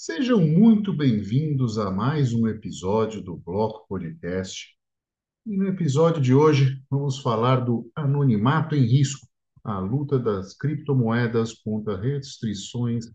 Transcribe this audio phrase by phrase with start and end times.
[0.00, 4.68] Sejam muito bem-vindos a mais um episódio do Bloco Podcast.
[5.44, 9.26] E no episódio de hoje vamos falar do anonimato em risco,
[9.64, 13.06] a luta das criptomoedas contra restrições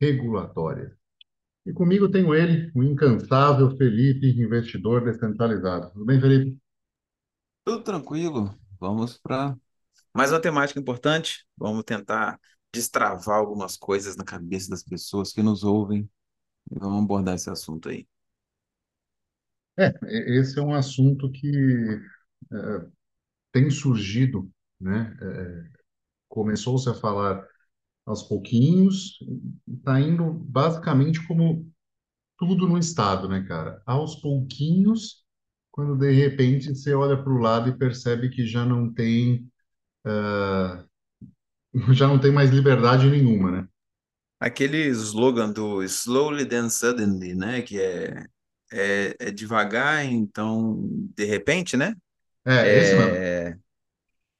[0.00, 0.90] regulatórias.
[1.66, 5.92] E comigo tenho ele, o incansável Felipe, investidor descentralizado.
[5.92, 6.58] Tudo bem, Felipe?
[7.66, 8.58] Tudo tranquilo.
[8.80, 9.54] Vamos para
[10.14, 11.44] mais uma temática importante.
[11.54, 12.40] Vamos tentar
[12.72, 16.08] destravar algumas coisas na cabeça das pessoas que nos ouvem
[16.70, 18.06] vamos abordar esse assunto aí.
[19.78, 19.92] É,
[20.38, 21.48] esse é um assunto que
[22.52, 22.86] é,
[23.52, 25.16] tem surgido, né?
[25.22, 25.64] É,
[26.28, 27.46] começou-se a falar
[28.06, 29.18] aos pouquinhos,
[29.68, 31.70] está indo basicamente como
[32.38, 33.82] tudo no estado, né, cara?
[33.86, 35.24] Aos pouquinhos,
[35.70, 39.50] quando de repente você olha para o lado e percebe que já não tem,
[40.06, 40.86] uh,
[41.94, 43.68] já não tem mais liberdade nenhuma, né?
[44.40, 47.62] Aquele slogan do Slowly then Suddenly, né?
[47.62, 48.24] Que é,
[48.72, 50.78] é, é devagar, então
[51.14, 51.94] de repente, né?
[52.46, 53.14] É, esse mesmo.
[53.14, 53.58] É,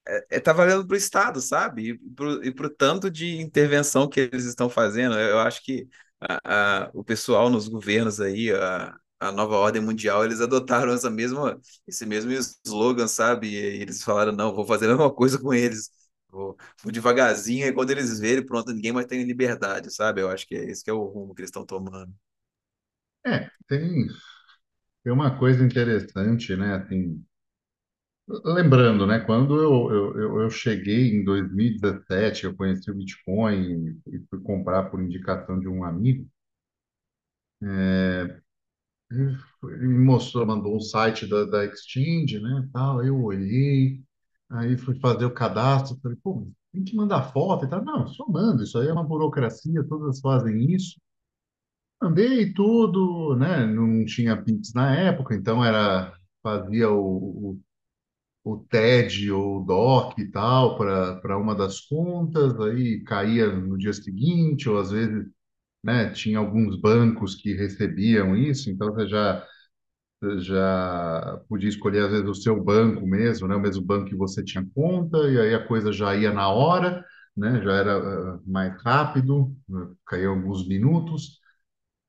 [0.09, 1.99] é, é, tá valendo para o Estado, sabe?
[2.43, 5.15] E para o tanto de intervenção que eles estão fazendo.
[5.19, 5.87] Eu acho que
[6.21, 11.11] a, a, o pessoal nos governos aí, a, a nova ordem mundial, eles adotaram essa
[11.11, 12.33] mesma, esse mesmo
[12.67, 13.49] slogan, sabe?
[13.51, 15.91] E eles falaram, não, vou fazer a mesma coisa com eles.
[16.31, 20.21] Vou, vou devagarzinho, e quando eles verem, pronto, ninguém mais tem liberdade, sabe?
[20.23, 22.13] Eu acho que é esse que é o rumo que eles estão tomando.
[23.27, 24.07] É, tem,
[25.05, 26.75] tem uma coisa interessante, né?
[26.77, 27.23] Assim,
[28.45, 34.41] Lembrando, né, quando eu, eu, eu cheguei em 2017, eu conheci o Bitcoin e fui
[34.43, 36.27] comprar por indicação de um amigo,
[39.61, 44.03] foi- ele me mostrou, mandou um site da, da Exchange, né, tal, eu olhei,
[44.51, 47.85] aí fui fazer o cadastro, falei, pô, tem que mandar foto e tal.
[47.85, 51.01] Não, só manda, isso aí é uma burocracia, todas fazem isso.
[52.03, 56.13] Mandei tudo, né, não tinha Pix na época, então era,
[56.43, 57.59] fazia o,
[58.45, 63.93] o TED ou o DOC e tal para uma das contas, aí caía no dia
[63.93, 65.27] seguinte, ou às vezes,
[65.85, 69.47] né, tinha alguns bancos que recebiam isso, então você já
[70.41, 74.45] já podia escolher às vezes o seu banco mesmo, né, o mesmo banco que você
[74.45, 77.05] tinha conta, e aí a coisa já ia na hora,
[77.37, 77.93] né, já era
[78.37, 81.41] eh, mais rápido, né, caía alguns minutos.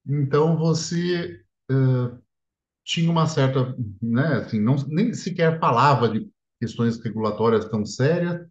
[0.08, 1.42] Então você
[2.84, 6.30] tinha uma certa, né, assim, não nem sequer falava de
[6.60, 8.46] questões regulatórias tão sérias,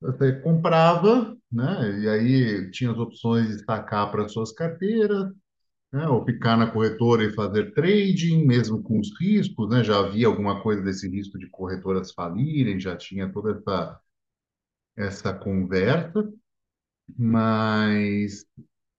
[0.00, 2.00] Você comprava, né?
[2.00, 5.32] E aí tinha as opções de sacar para suas carteiras,
[5.92, 6.06] né?
[6.08, 9.82] Ou ficar na corretora e fazer trading, mesmo com os riscos, né?
[9.84, 14.00] Já havia alguma coisa desse risco de corretoras falirem, já tinha toda essa,
[14.96, 16.32] essa conversa,
[17.18, 18.46] mas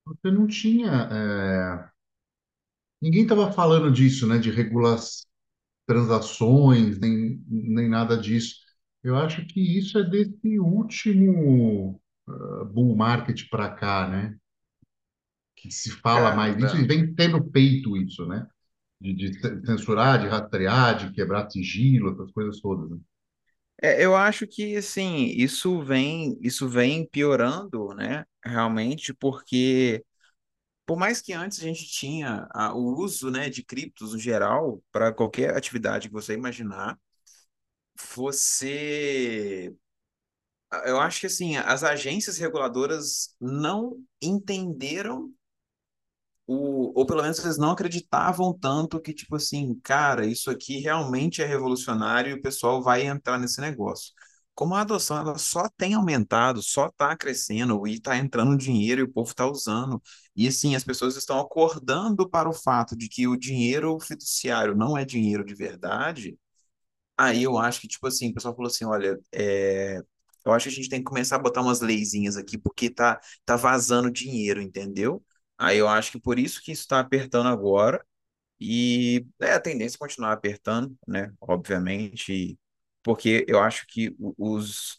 [0.06, 0.92] você não tinha.
[1.12, 1.90] é,
[3.02, 4.38] Ninguém estava falando disso, né?
[4.38, 4.98] De regular
[5.88, 8.58] transações, nem, nem nada disso.
[9.04, 14.38] Eu acho que isso é desse último uh, bull market para cá, né?
[15.62, 18.48] Que se fala mais disso e Cara, vem tendo peito isso, né?
[19.00, 22.90] De, de censurar, de rastrear, de quebrar sigilo, essas coisas todas.
[22.90, 22.98] Né?
[23.82, 28.26] é, eu acho que assim, isso vem, isso vem piorando, né?
[28.44, 30.04] Realmente, porque
[30.86, 34.84] por mais que antes a gente tinha ah, o uso, né, de criptos no geral
[34.92, 37.00] para qualquer atividade que você imaginar,
[38.16, 39.74] você,
[40.86, 45.34] eu acho que assim, as agências reguladoras não entenderam
[46.54, 51.42] o, ou pelo menos eles não acreditavam tanto que tipo assim, cara, isso aqui realmente
[51.42, 54.14] é revolucionário e o pessoal vai entrar nesse negócio.
[54.54, 59.04] Como a adoção ela só tem aumentado, só está crescendo e está entrando dinheiro e
[59.04, 60.02] o povo está usando.
[60.36, 64.98] E assim, as pessoas estão acordando para o fato de que o dinheiro fiduciário não
[64.98, 66.38] é dinheiro de verdade.
[67.18, 70.02] Aí eu acho que, tipo assim, o pessoal falou assim: olha, é,
[70.46, 73.20] eu acho que a gente tem que começar a botar umas leizinhas aqui, porque tá,
[73.46, 75.24] tá vazando dinheiro, entendeu?
[75.62, 78.06] Aí eu acho que por isso que isso está apertando agora.
[78.60, 81.34] E é a tendência é continuar apertando, né?
[81.42, 82.60] Obviamente,
[83.04, 84.98] porque eu acho que os,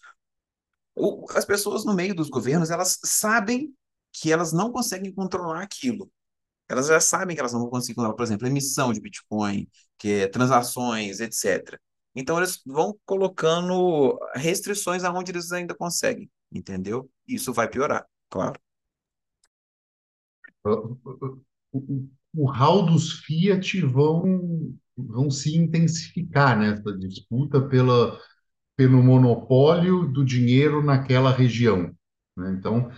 [0.94, 3.74] o- as pessoas no meio dos governos, elas sabem
[4.12, 6.10] que elas não conseguem controlar aquilo.
[6.68, 9.68] Elas já sabem que elas não vão conseguir controlar, por exemplo, emissão de Bitcoin,
[9.98, 11.80] que é transações, etc.
[12.14, 17.10] Então, eles vão colocando restrições aonde eles ainda conseguem, entendeu?
[17.26, 18.60] Isso vai piorar, claro.
[20.64, 20.96] O,
[21.72, 28.18] o, o hall dos Fiat vão, vão se intensificar nessa disputa pela,
[28.76, 31.94] pelo monopólio do dinheiro naquela região.
[32.36, 32.52] né?
[32.58, 32.90] Então,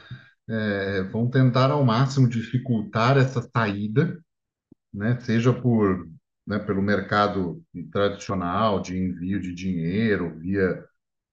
[0.48, 4.18] é, vão tentar ao máximo dificultar essa saída,
[4.92, 5.18] né?
[5.20, 6.08] Seja por,
[6.46, 7.62] né, pelo mercado
[7.92, 10.84] tradicional de envio de dinheiro via,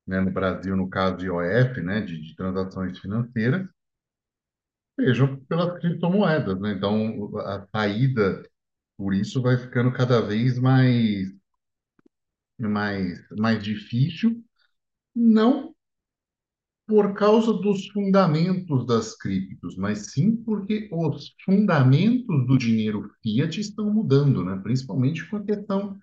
[0.07, 3.67] né, no Brasil, no caso IOF, né, de, de transações financeiras,
[4.99, 6.73] seja pelas criptomoedas, né?
[6.73, 8.43] Então, a saída
[8.97, 11.27] por isso vai ficando cada vez mais
[12.59, 14.41] mais mais difícil,
[15.15, 15.75] não
[16.87, 23.91] por causa dos fundamentos das criptos, mas sim porque os fundamentos do dinheiro fiat estão
[23.93, 24.59] mudando, né?
[24.61, 25.97] Principalmente com a questão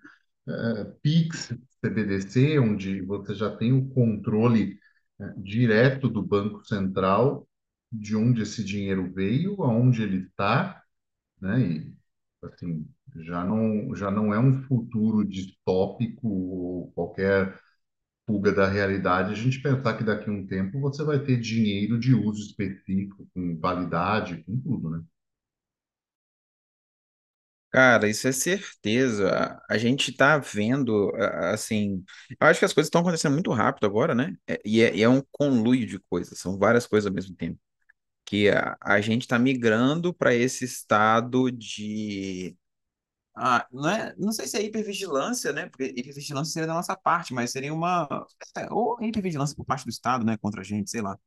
[0.49, 4.79] eh, Pix, CBDC, onde você já tem o controle
[5.21, 7.48] eh, direto do Banco Central
[7.93, 10.83] de onde esse dinheiro veio, aonde ele está,
[11.41, 11.61] né?
[11.63, 11.95] E
[12.45, 17.61] assim, já não já não é um futuro distópico ou qualquer
[18.27, 21.99] fuga da realidade, a gente pensar que daqui a um tempo você vai ter dinheiro
[22.01, 25.03] de uso específico, com validade, com tudo, né?
[27.71, 29.61] Cara, isso é certeza.
[29.69, 31.13] A gente tá vendo,
[31.53, 32.03] assim,
[32.41, 34.35] eu acho que as coisas estão acontecendo muito rápido agora, né?
[34.47, 37.59] É- E é, e é um conluio de coisas, são várias coisas ao mesmo tempo.
[38.29, 42.55] Que a, a gente está migrando para esse estado de.
[43.37, 45.69] Ah, não é, não sei se é hipervigilância, né?
[45.69, 48.09] Porque hipervigilância seria da nossa parte, mas seria uma.
[48.57, 50.37] é, ou hipervigilância por parte do Estado, né?
[50.39, 51.19] Contra a gente, sei lá.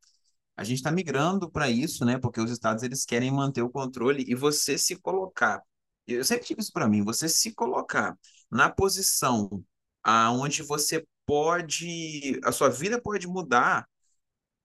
[0.57, 2.19] A gente está migrando para isso, né?
[2.19, 5.61] Porque os estados eles querem manter o controle e você se colocar.
[6.07, 8.17] Eu sempre digo isso para mim, você se colocar
[8.51, 9.63] na posição
[10.03, 13.87] aonde você pode, a sua vida pode mudar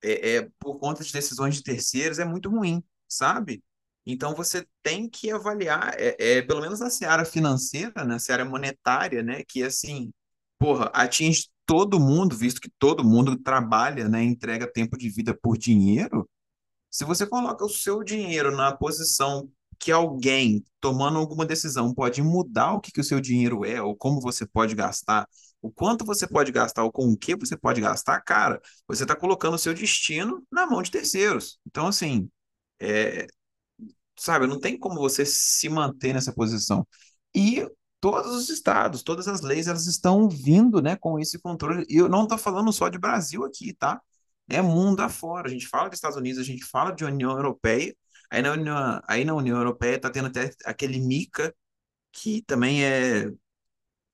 [0.03, 3.63] é, é, por conta de decisões de terceiros é muito ruim, sabe?
[4.07, 9.23] Então você tem que avaliar, é, é, pelo menos na seara financeira, na seara monetária,
[9.23, 9.43] né?
[9.47, 10.13] Que assim,
[10.59, 14.23] porra, atinge todo mundo, visto que todo mundo trabalha, né?
[14.23, 16.29] Entrega tempo de vida por dinheiro.
[16.91, 22.75] Se você coloca o seu dinheiro na posição que alguém tomando alguma decisão pode mudar
[22.75, 25.29] o que, que o seu dinheiro é, ou como você pode gastar,
[25.63, 29.17] o quanto você pode gastar, ou com o que você pode gastar, cara, você está
[29.17, 31.59] colocando o seu destino na mão de terceiros.
[31.67, 32.31] Então, assim,
[32.81, 33.27] é,
[34.19, 36.87] sabe, não tem como você se manter nessa posição.
[37.35, 37.69] E
[38.01, 41.85] todos os estados, todas as leis, elas estão vindo, né, com esse controle.
[41.89, 44.01] E eu não estou falando só de Brasil aqui, tá?
[44.49, 45.49] É mundo afora.
[45.49, 47.95] A gente fala dos Estados Unidos, a gente fala de União Europeia.
[48.31, 51.55] Aí na União, aí na União Europeia está tendo até aquele MiCA,
[52.13, 53.31] que também é, é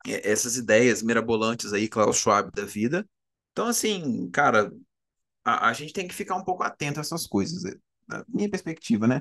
[0.07, 3.07] essas ideias mirabolantes aí, Klaus Schwab da vida.
[3.53, 4.73] Então, assim, cara,
[5.45, 7.75] a, a gente tem que ficar um pouco atento a essas coisas, é,
[8.09, 9.21] da minha perspectiva, né?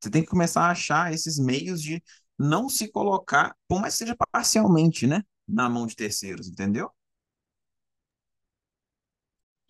[0.00, 2.02] Você tem que começar a achar esses meios de
[2.38, 6.90] não se colocar, por mais que seja parcialmente, né, na mão de terceiros, entendeu?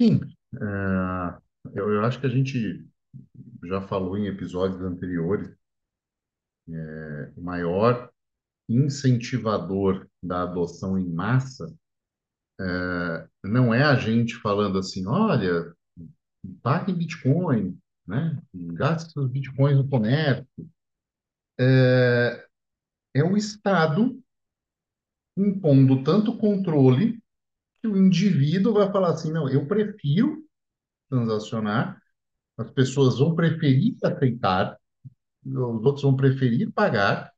[0.01, 0.21] Sim,
[0.55, 1.39] é,
[1.75, 2.87] eu, eu acho que a gente
[3.65, 5.49] já falou em episódios anteriores,
[7.37, 8.11] o maior
[8.69, 11.75] incentivador da adoção em massa
[13.43, 15.75] não é a gente falando assim, olha,
[16.63, 18.39] pague Bitcoin, né?
[18.53, 20.47] Gaste seus Bitcoins no comércio.
[21.59, 24.23] É o Estado
[25.37, 27.19] impondo tanto controle
[27.81, 30.45] que o indivíduo vai falar assim, não, eu prefiro
[31.09, 31.99] transacionar,
[32.59, 34.79] as pessoas vão preferir aceitar,
[35.47, 37.33] os outros vão preferir pagar,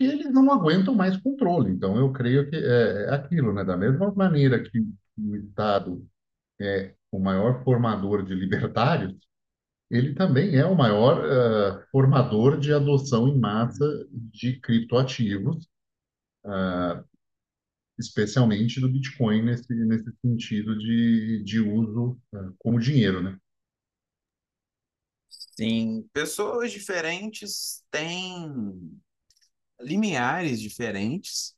[0.00, 1.70] e eles não aguentam mais controle.
[1.72, 3.64] Então, eu creio que é, é aquilo, né?
[3.64, 4.78] Da mesma maneira que
[5.18, 6.06] o Estado
[6.60, 9.14] é o maior formador de libertários,
[9.90, 15.68] ele também é o maior eh, formador de adoção em massa de criptoativos,
[17.98, 23.38] especialmente do Bitcoin nesse, nesse sentido de, de uso eh, como dinheiro, né?
[25.28, 29.00] Sim, pessoas diferentes têm
[29.80, 31.54] limiares diferentes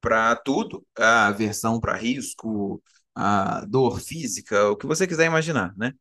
[0.00, 2.82] para tudo, a aversão para risco,
[3.14, 5.92] a dor física, o que você quiser imaginar, né?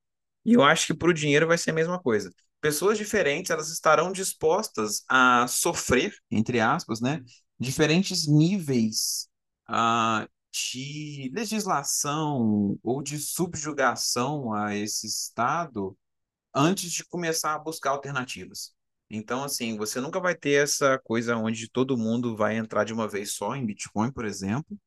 [0.46, 2.32] E eu acho que para o dinheiro vai ser a mesma coisa.
[2.60, 7.24] Pessoas diferentes, elas estarão dispostas a sofrer, entre aspas, né?
[7.60, 9.28] Diferentes níveis
[9.68, 15.98] ah, de legislação ou de subjugação a esse Estado
[16.54, 18.74] antes de começar a buscar alternativas.
[19.14, 23.10] Então, assim, você nunca vai ter essa coisa onde todo mundo vai entrar de uma
[23.10, 24.80] vez só em Bitcoin, por exemplo.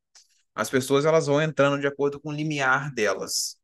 [0.55, 3.59] As pessoas elas vão entrando de acordo com o limiar delas.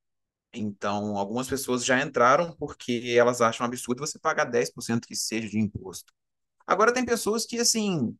[0.52, 5.58] Então, algumas pessoas já entraram porque elas acham absurdo você pagar 10% que seja de
[5.58, 6.12] imposto.
[6.66, 8.16] Agora, tem pessoas que, assim,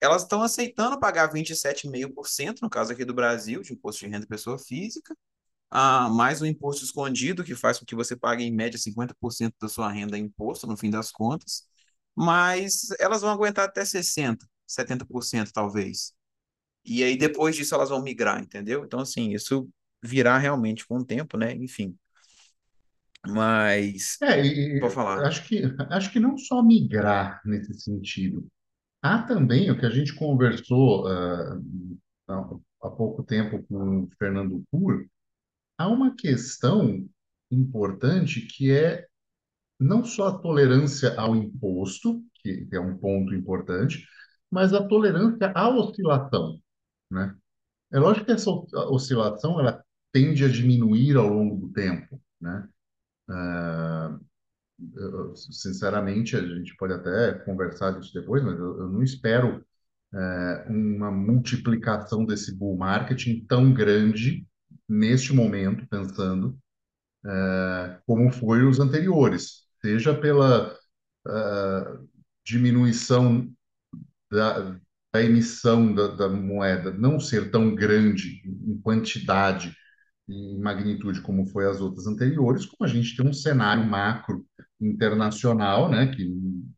[0.00, 4.28] elas estão aceitando pagar 27,5%, no caso aqui do Brasil, de imposto de renda de
[4.28, 5.16] pessoa física,
[5.70, 9.68] ah, mais um imposto escondido, que faz com que você pague em média 50% da
[9.68, 11.64] sua renda em imposto, no fim das contas,
[12.16, 16.14] mas elas vão aguentar até 60%, 70% talvez.
[16.84, 18.84] E aí depois disso elas vão migrar, entendeu?
[18.84, 19.68] Então, assim, isso
[20.02, 21.52] virá realmente com o tempo, né?
[21.52, 21.96] Enfim.
[23.28, 25.26] Mas, É, vou e, e falar.
[25.26, 28.46] acho que, acho que não só migrar nesse sentido.
[29.02, 31.58] Há também o que a gente conversou há
[32.82, 35.06] há pouco tempo com o Fernando Pur,
[35.78, 37.06] há uma questão
[37.50, 39.06] importante que é
[39.78, 44.06] não só a tolerância ao imposto, que é um ponto importante,
[44.50, 46.58] mas a tolerância à oscilação,
[47.10, 47.34] né?
[47.92, 52.68] É lógico que essa oscilação ela tende a diminuir ao longo do tempo, né?
[54.94, 59.64] Eu, sinceramente, a gente pode até conversar disso depois, mas eu, eu não espero
[60.14, 64.46] é, uma multiplicação desse bull marketing tão grande
[64.88, 66.58] neste momento, pensando
[68.06, 70.76] como foi os anteriores, seja pela
[71.28, 72.08] uh,
[72.44, 73.48] diminuição
[74.28, 74.76] da,
[75.12, 79.72] da emissão da, da, moeda não ser tão grande em quantidade
[80.28, 84.44] e em magnitude como foi as outras anteriores, como a gente tem um cenário macro
[84.80, 86.28] internacional, né, que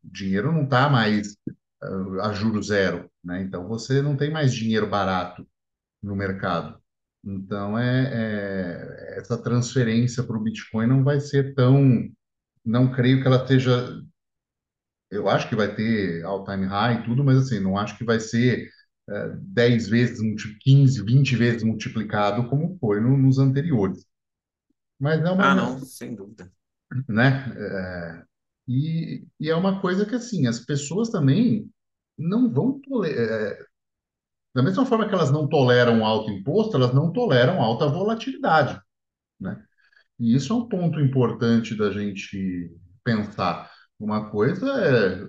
[0.04, 1.34] dinheiro não está mais
[1.82, 3.42] uh, a juro zero, né?
[3.42, 5.46] Então você não tem mais dinheiro barato
[6.02, 6.78] no mercado.
[7.24, 12.08] Então, é, é essa transferência para o Bitcoin não vai ser tão.
[12.68, 14.02] Não creio que ela seja.
[15.10, 18.20] Eu acho que vai ter all-time high e tudo, mas assim, não acho que vai
[18.20, 18.68] ser
[19.08, 20.18] é, 10 vezes,
[20.60, 24.04] 15, 20 vezes multiplicado como foi no, nos anteriores.
[25.00, 25.54] Mas é Ah, uma.
[25.54, 26.52] não, sem dúvida.
[27.08, 27.52] Né?
[27.56, 28.24] É,
[28.68, 31.70] e, e é uma coisa que, assim, as pessoas também
[32.16, 33.56] não vão tolerar.
[34.54, 38.80] Da mesma forma que elas não toleram alto imposto, elas não toleram alta volatilidade,
[39.40, 39.64] né?
[40.18, 42.70] E isso é um ponto importante da gente
[43.04, 43.70] pensar.
[43.98, 45.26] Uma coisa é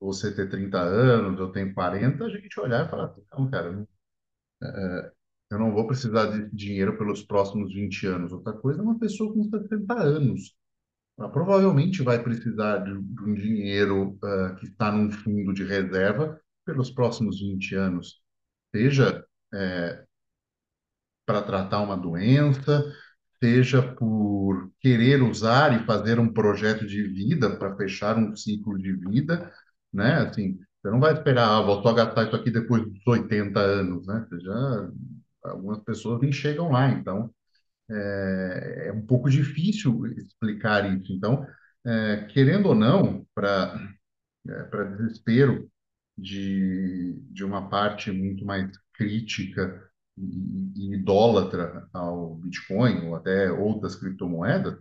[0.00, 3.72] você ter 30 anos, eu tenho 40, a gente olhar e falar, não, cara, eu
[3.72, 8.32] não, não vou precisar de dinheiro pelos próximos 20 anos.
[8.32, 10.56] Outra coisa é uma pessoa com 60 anos.
[11.18, 16.90] Ela provavelmente vai precisar de, um dinheiro ah, que está num fundo de reserva pelos
[16.90, 18.20] próximos 20 anos.
[18.74, 19.24] Seja
[21.24, 22.84] para tratar uma doença,
[23.46, 28.92] seja por querer usar e fazer um projeto de vida para fechar um ciclo de
[28.92, 29.52] vida,
[29.92, 30.14] né?
[30.16, 34.04] Assim, você não vai esperar, ah, vou só gastar isso aqui depois dos 80 anos,
[34.06, 34.26] né?
[34.28, 34.90] Você já,
[35.44, 37.30] algumas pessoas nem chegam lá, então
[37.90, 41.12] é, é um pouco difícil explicar isso.
[41.12, 41.46] Então,
[41.86, 43.78] é, querendo ou não, para
[44.48, 45.70] é, para desespero
[46.16, 49.85] de, de uma parte muito mais crítica
[50.18, 54.76] e, e idólatra ao Bitcoin ou até outras criptomoedas,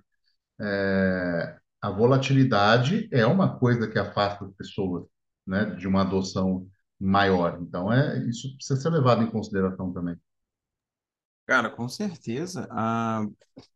[0.62, 5.06] é, a volatilidade é uma coisa que afasta as pessoas,
[5.48, 6.68] né, de uma adoção
[7.00, 7.60] maior.
[7.62, 10.18] Então, é, isso precisa ser levado em consideração também.
[11.46, 12.68] Cara, com certeza.
[12.72, 13.24] Ah,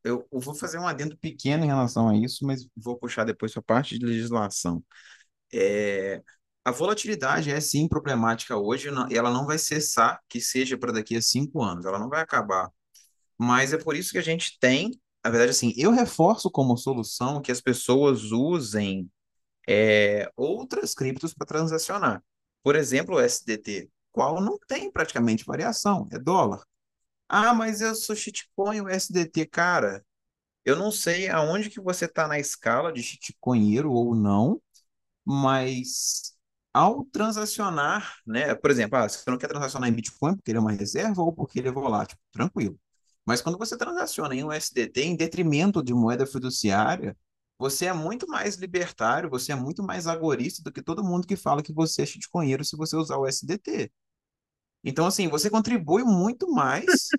[0.04, 3.54] eu, eu vou fazer um adendo pequeno em relação a isso, mas vou puxar depois
[3.54, 4.84] para a parte de legislação.
[5.54, 6.24] É,
[6.70, 11.16] a volatilidade é sim problemática hoje, e ela não vai cessar que seja para daqui
[11.16, 12.72] a cinco anos, ela não vai acabar.
[13.38, 14.92] Mas é por isso que a gente tem,
[15.24, 19.10] na verdade, assim, eu reforço como solução que as pessoas usem
[19.68, 22.24] é, outras criptos para transacionar.
[22.64, 26.64] Por exemplo, o SDT, qual não tem praticamente variação, é dólar.
[27.28, 30.06] Ah, mas eu sou shitcoin, o SDT, cara.
[30.66, 34.62] Eu não sei aonde que você está na escala de shitcoinheiro ou não,
[35.26, 36.38] mas
[36.74, 38.56] ao transacionar, né?
[38.56, 41.34] Por exemplo, ah, você não quer transacionar em Bitcoin porque ele é uma reserva ou
[41.34, 42.80] porque ele é volátil, tranquilo.
[43.26, 47.16] Mas quando você transaciona em USDT em detrimento de moeda fiduciária,
[47.58, 51.36] você é muito mais libertário, você é muito mais agorista do que todo mundo que
[51.36, 53.92] fala que você é shitcoinheiro se você usar o USDT.
[54.84, 57.10] Então, assim, você contribui muito mais.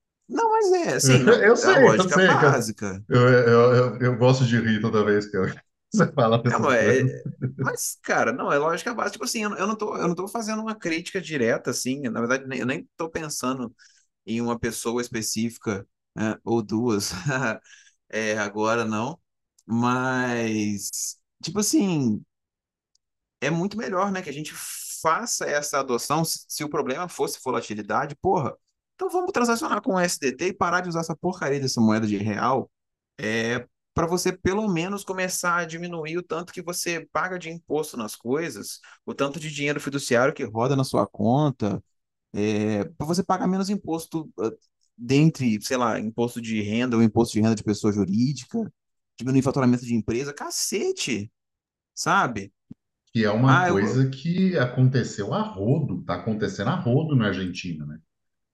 [0.28, 2.60] Não, mas é, assim, não, Eu é a sei, eu lógica sei, cara.
[2.60, 3.04] básica.
[3.08, 5.46] Eu, eu, eu, eu gosto de rir toda vez que eu-
[5.92, 7.10] você fala É, dessas mas, coisas.
[7.10, 7.24] é-
[7.60, 9.12] mas, cara, não, é lógica básica.
[9.14, 12.00] Tipo assim, eu, não- eu não tô, eu não tô fazendo uma crítica direta, assim.
[12.02, 13.74] Na verdade, eu nem tô pensando
[14.26, 17.10] em uma pessoa específica, né, ou duas,
[18.10, 19.20] é, agora não.
[19.66, 22.24] Mas, tipo assim,
[23.40, 24.52] é muito melhor, né, que a gente
[25.02, 26.24] faça essa adoção.
[26.24, 28.56] Se, se o problema fosse volatilidade, porra,
[28.94, 32.16] então vamos transacionar com o SDT e parar de usar essa porcaria dessa moeda de
[32.18, 32.70] real
[33.18, 37.96] é para você pelo menos começar a diminuir o tanto que você paga de imposto
[37.96, 41.82] nas coisas, o tanto de dinheiro fiduciário que roda na sua conta,
[42.34, 44.30] é, para você pagar menos imposto.
[44.40, 44.50] ah,
[44.96, 48.72] dentre, sei lá, imposto de renda ou imposto de renda de pessoa jurídica,
[49.18, 51.32] diminuir faturamento de empresa, cacete,
[51.94, 52.52] sabe?
[53.12, 57.28] Que é uma Ah, eu, coisa que aconteceu a rodo, está acontecendo a rodo na
[57.28, 57.98] Argentina, né?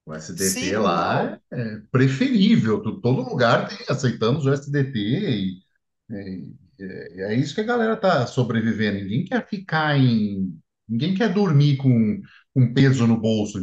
[0.08, 5.62] O SDT sim, lá não, é, preferível, todo lugar tem, aceitamos o SDT e,
[6.10, 8.98] e- e é isso que a galera tá sobrevivendo.
[9.00, 10.58] Ninguém quer ficar em.
[10.88, 12.20] Ninguém quer dormir com,
[12.54, 13.58] com peso no bolso?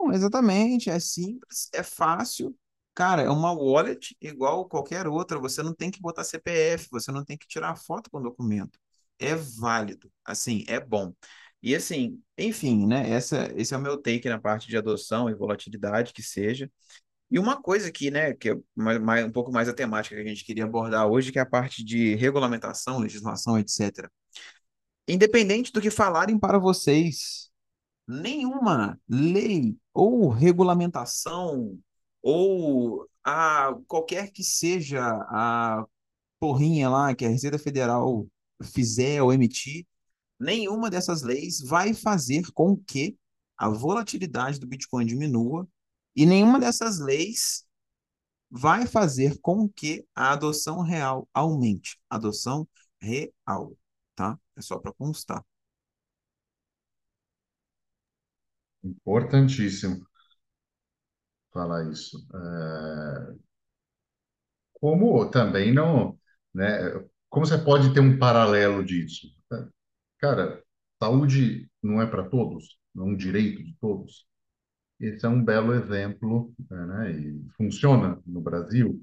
[0.00, 2.56] Não, exatamente, é simples, é fácil.
[2.94, 5.38] Cara, é uma wallet igual qualquer outra.
[5.38, 8.78] Você não tem que botar CPF, você não tem que tirar foto com o documento.
[9.18, 11.12] É válido, assim, é bom.
[11.62, 13.10] E assim, enfim, né?
[13.10, 16.70] Essa, esse é o meu take na parte de adoção e volatilidade que seja.
[17.30, 20.26] E uma coisa que, né, que é mais, um pouco mais a temática que a
[20.26, 24.08] gente queria abordar hoje, que é a parte de regulamentação, legislação, etc.
[25.08, 27.50] Independente do que falarem para vocês
[28.06, 31.78] nenhuma lei ou regulamentação
[32.22, 35.84] ou a qualquer que seja a
[36.40, 38.26] porrinha lá que a Receita Federal
[38.62, 39.86] fizer ou emitir,
[40.38, 43.16] nenhuma dessas leis vai fazer com que
[43.56, 45.68] a volatilidade do Bitcoin diminua
[46.14, 47.66] e nenhuma dessas leis
[48.50, 51.98] vai fazer com que a adoção real aumente.
[52.08, 52.68] Adoção
[53.00, 53.76] real,
[54.14, 54.38] tá?
[54.56, 55.44] É só para constar.
[58.82, 60.06] Importantíssimo
[61.52, 62.16] falar isso.
[62.34, 63.36] É,
[64.74, 66.18] como também não,
[66.54, 66.68] né?
[67.28, 69.35] Como você pode ter um paralelo disso?
[70.18, 70.62] Cara,
[71.02, 74.26] saúde não é para todos, não é um direito de todos.
[75.00, 77.12] Esse é um belo exemplo, né?
[77.12, 79.02] E funciona no Brasil,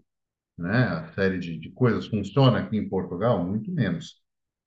[0.58, 0.86] né?
[0.86, 4.22] A série de, de coisas funciona aqui em Portugal, muito menos,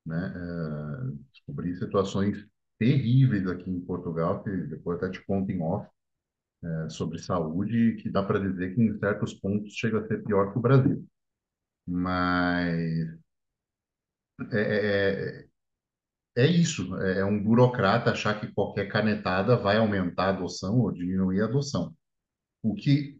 [0.06, 0.34] né?
[0.36, 2.46] É, descobri situações
[2.78, 5.88] terríveis aqui em Portugal, que depois até te conto em off,
[6.64, 10.52] é, sobre saúde, que dá para dizer que em certos pontos chega a ser pior
[10.52, 11.06] que o Brasil.
[11.86, 13.08] Mas
[14.52, 15.45] é, é,
[16.36, 20.78] é é isso, é é um burocrata achar que qualquer canetada vai aumentar a adoção
[20.80, 21.94] ou diminuir a adoção.
[22.62, 23.18] O que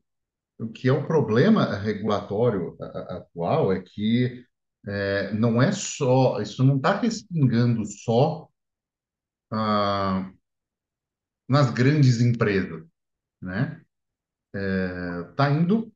[0.58, 4.44] O que é o problema regulatório atual é que
[4.86, 8.48] é, não é só, isso não está respingando só
[9.50, 10.30] ah,
[11.48, 12.84] nas grandes empresas,
[13.42, 13.80] né?
[15.30, 15.92] Está indo,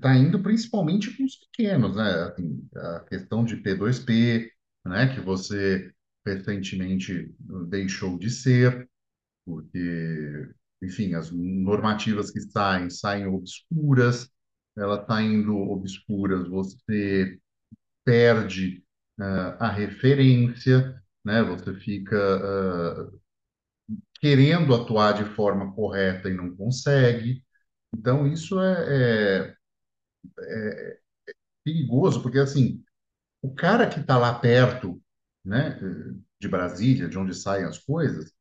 [0.00, 2.10] tá indo principalmente com os pequenos, né?
[2.24, 4.50] Assim, a questão de P2P,
[4.84, 5.14] né?
[5.14, 5.92] Que você
[6.26, 7.32] recentemente
[7.68, 8.88] deixou de ser,
[9.44, 10.50] porque,
[10.82, 14.28] enfim, as normativas que saem, saem obscuras,
[14.76, 17.38] ela está indo obscuras, você
[18.04, 18.84] perde
[19.18, 21.42] ah, a referência, né?
[21.44, 23.10] Você fica ah,
[24.20, 27.44] querendo atuar de forma correta e não consegue.
[27.94, 29.54] Então, isso é,
[30.40, 30.98] é
[31.64, 32.84] perigoso, porque assim,
[33.42, 35.00] o cara que está lá perto,
[35.46, 35.78] né,
[36.40, 38.32] de Brasília, de onde saem as coisas,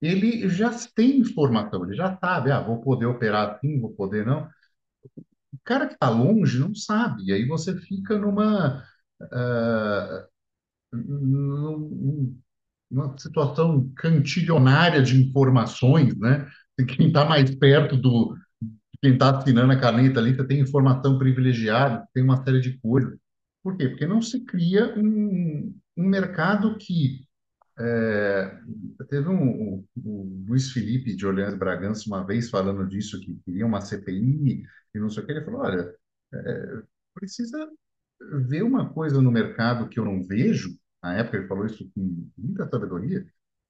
[0.00, 4.48] ele já tem informação, ele já sabe, ah, vou poder operar assim, vou poder não.
[5.52, 8.82] O cara que está longe não sabe, e aí você fica numa,
[9.32, 10.26] ah,
[10.92, 12.38] num,
[12.90, 16.48] uma situação cantilionária de informações, né?
[16.96, 18.36] Quem está mais perto do
[19.02, 23.18] quem está assinando a caneta ali, você tem informação privilegiada, tem uma série de coisas.
[23.62, 23.88] Por quê?
[23.88, 27.26] Porque não se cria um, um mercado que
[27.78, 28.58] é,
[29.08, 33.66] teve um, um, o Luiz Felipe de Orleans Bragança uma vez falando disso que queria
[33.66, 35.94] uma CPI e não sei o que ele falou, olha,
[36.34, 36.82] é,
[37.14, 37.70] precisa
[38.46, 40.78] ver uma coisa no mercado que eu não vejo.
[41.02, 43.26] Na época ele falou isso com muita sabedoria,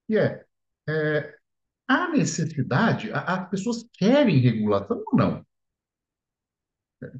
[0.07, 0.45] que é,
[0.89, 1.39] é
[1.89, 5.47] a necessidade, as pessoas querem regulação ou não?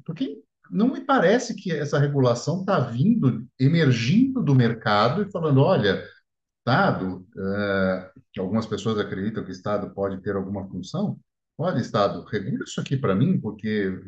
[0.05, 6.03] Porque não me parece que essa regulação está vindo, emergindo do mercado e falando, olha,
[6.59, 11.19] Estado, eh, que algumas pessoas acreditam que o Estado pode ter alguma função,
[11.57, 13.99] olha, Estado, regula isso aqui para mim, porque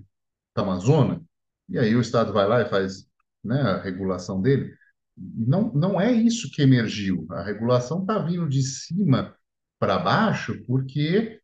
[0.49, 1.21] está uma zona,
[1.69, 3.07] e aí o Estado vai lá e faz,
[3.43, 4.73] né, a regulação dele.
[5.17, 7.25] Não, não é isso que emergiu.
[7.31, 9.35] A regulação está vindo de cima
[9.79, 11.41] para baixo porque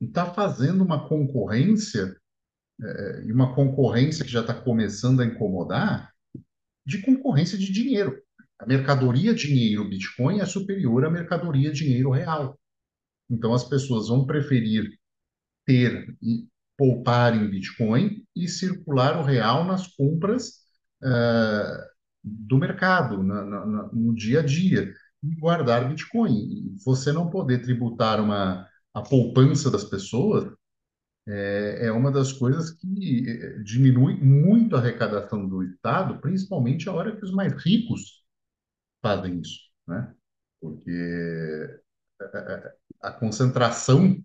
[0.00, 2.16] está fazendo uma concorrência,
[2.82, 6.12] eh, e uma concorrência que já está começando a incomodar,
[6.86, 8.20] de concorrência de dinheiro.
[8.58, 12.58] A mercadoria dinheiro Bitcoin é superior à mercadoria dinheiro real.
[13.28, 14.90] Então as pessoas vão preferir
[15.64, 20.60] ter e poupar em Bitcoin e circular o real nas compras
[21.02, 21.84] uh,
[22.22, 26.74] do mercado, na, na, no dia a dia, e guardar Bitcoin.
[26.84, 30.52] Você não poder tributar uma a poupança das pessoas
[31.28, 36.92] é, é uma das coisas que eh, diminui muito a arrecadação do Estado, principalmente a
[36.92, 38.24] hora que os mais ricos
[39.02, 40.14] fazem isso, né?
[40.60, 41.80] Porque
[43.02, 44.22] a concentração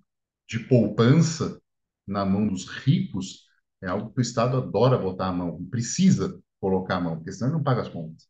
[0.47, 1.59] de poupança
[2.07, 3.45] na mão dos ricos
[3.81, 7.49] é algo que o Estado adora botar a mão, precisa colocar a mão, porque senão
[7.49, 8.27] ele não paga as contas.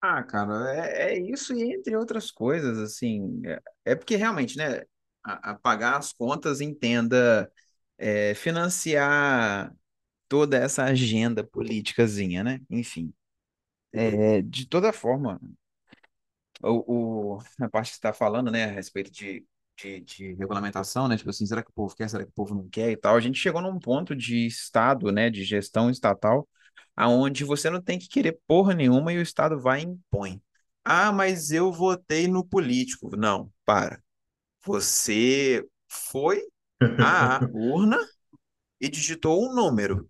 [0.00, 4.82] Ah, cara, é, é isso e entre outras coisas, assim, é, é porque realmente, né,
[5.26, 7.50] a, a pagar as contas entenda
[7.98, 9.74] é, financiar
[10.28, 12.60] toda essa agenda politicazinha, né?
[12.70, 13.14] Enfim,
[13.92, 15.40] é, de toda forma,
[16.62, 19.44] o, o, a parte que está falando, né, a respeito de,
[19.76, 22.54] de, de regulamentação, né, tipo assim, será que o povo quer, será que o povo
[22.54, 26.48] não quer e tal, a gente chegou num ponto de Estado, né, de gestão estatal,
[26.96, 30.40] aonde você não tem que querer porra nenhuma e o Estado vai e impõe.
[30.84, 33.16] Ah, mas eu votei no político.
[33.16, 34.00] Não, para.
[34.66, 36.42] Você foi
[37.00, 37.98] à urna
[38.80, 40.08] e digitou um número.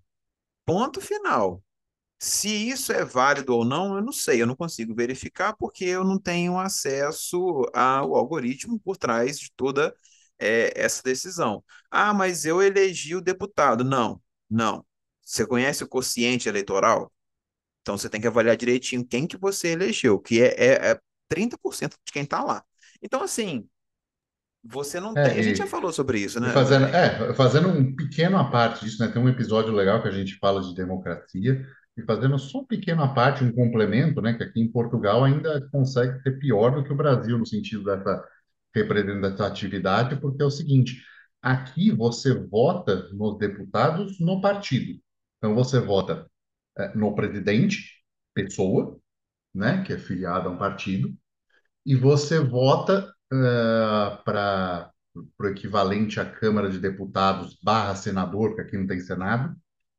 [0.64, 1.62] Ponto final.
[2.18, 6.04] Se isso é válido ou não, eu não sei, eu não consigo verificar porque eu
[6.04, 9.94] não tenho acesso ao algoritmo por trás de toda
[10.38, 11.64] é, essa decisão.
[11.90, 13.84] Ah, mas eu elegi o deputado.
[13.84, 14.86] Não, não.
[15.22, 17.12] Você conhece o quociente eleitoral?
[17.82, 21.96] Então você tem que avaliar direitinho quem que você elegeu, que é, é, é 30%
[22.04, 22.64] de quem está lá.
[23.02, 23.68] Então, assim,
[24.68, 25.22] você não tem.
[25.22, 26.50] É, A gente já falou sobre isso, né?
[26.52, 29.10] fazendo, é, fazendo um pequeno à parte disso, né?
[29.10, 33.02] Tem um episódio legal que a gente fala de democracia, e fazendo só um pequeno
[33.02, 34.34] à parte, um complemento, né?
[34.34, 38.22] Que aqui em Portugal ainda consegue ser pior do que o Brasil no sentido dessa
[38.74, 41.02] representatividade, porque é o seguinte,
[41.40, 45.00] aqui você vota nos deputados no partido.
[45.38, 46.26] Então você vota
[46.78, 48.02] é, no presidente,
[48.34, 48.98] pessoa,
[49.54, 49.82] né?
[49.82, 51.14] Que é filiado a um partido,
[51.86, 53.15] e você vota
[54.24, 54.90] para
[55.38, 59.56] o equivalente à Câmara de Deputados barra senador, porque aqui não tem Senado,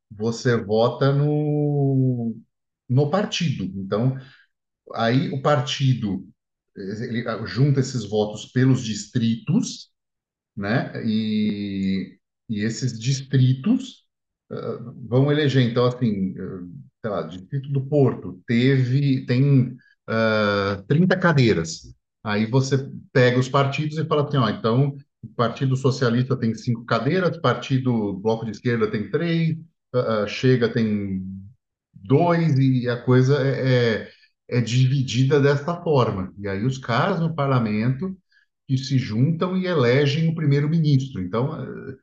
[0.10, 2.36] você vota no,
[2.90, 3.64] no partido.
[3.80, 4.18] Então,
[4.94, 6.28] aí o partido
[6.78, 9.90] ele junta esses votos pelos distritos,
[10.56, 10.92] né?
[11.06, 12.18] E,
[12.50, 14.06] e esses distritos
[14.52, 15.64] uh, vão eleger.
[15.64, 19.78] Então, assim, uh, sei lá, Distrito do Porto teve, tem
[20.10, 21.94] uh, 30 cadeiras.
[22.24, 22.78] Aí você
[23.14, 27.42] pega os partidos e fala assim, ó, então o Partido Socialista tem cinco cadeiras, o
[27.42, 29.58] Partido Bloco de Esquerda tem três,
[29.96, 31.24] uh, Chega tem
[31.94, 36.34] dois, e a coisa é, é, é dividida desta forma.
[36.38, 38.18] E aí os caras no parlamento
[38.68, 41.22] que se juntam e elegem o primeiro-ministro.
[41.22, 41.98] Então, uh,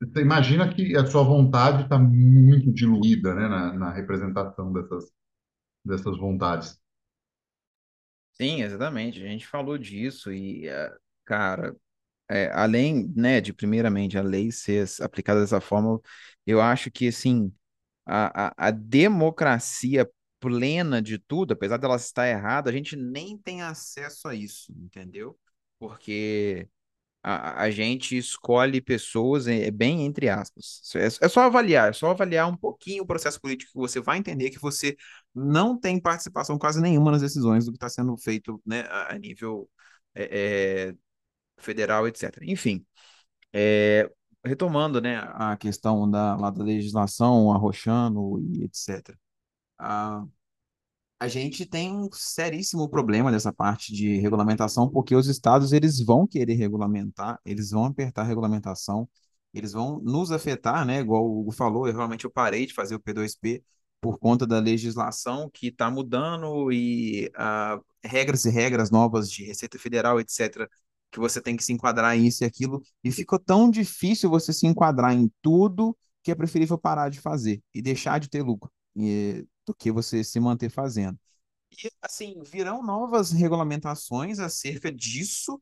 [0.00, 5.12] você imagina que a sua vontade está muito diluída, né, na, na representação dessas,
[5.84, 6.79] dessas vontades.
[8.32, 9.22] Sim, exatamente.
[9.22, 10.90] A gente falou disso e, eh,
[11.24, 11.76] cara,
[12.30, 16.00] é, além, né, de primeiramente a lei ser aplicada dessa forma,
[16.46, 17.52] eu acho que, assim,
[18.06, 23.62] a, a, a democracia plena de tudo, apesar dela estar errada, a gente nem tem
[23.62, 25.38] acesso a isso, entendeu?
[25.78, 26.68] Porque
[27.22, 30.80] a, a gente escolhe pessoas, é, é bem entre aspas.
[30.94, 34.18] É, é só avaliar, é só avaliar um pouquinho o processo político que você vai
[34.18, 34.96] entender que você
[35.34, 39.68] não tem participação quase nenhuma nas decisões do que está sendo feito, né, a, nível
[40.14, 40.94] é, é,
[41.58, 42.38] federal, etc.
[42.42, 42.84] Enfim,
[43.52, 44.10] é,
[44.44, 49.16] retomando, né, a questão da, lá da legislação, arrochando e etc.
[51.20, 56.26] a gente tem um seríssimo problema dessa parte de regulamentação, porque os estados eles vão
[56.26, 59.06] querer regulamentar, eles vão apertar a regulamentação,
[59.52, 61.00] eles vão nos afetar, né?
[61.00, 63.62] Igual o Hugo falou, eu realmente eu parei de fazer o P2P
[64.00, 69.78] por conta da legislação que está mudando e uh, regras e regras novas de Receita
[69.78, 70.66] Federal, etc.,
[71.10, 74.52] que você tem que se enquadrar em isso e aquilo, e ficou tão difícil você
[74.52, 78.70] se enquadrar em tudo que é preferível parar de fazer e deixar de ter lucro.
[78.96, 81.18] E, do que você se manter fazendo.
[81.72, 85.60] E, assim, virão novas regulamentações acerca disso,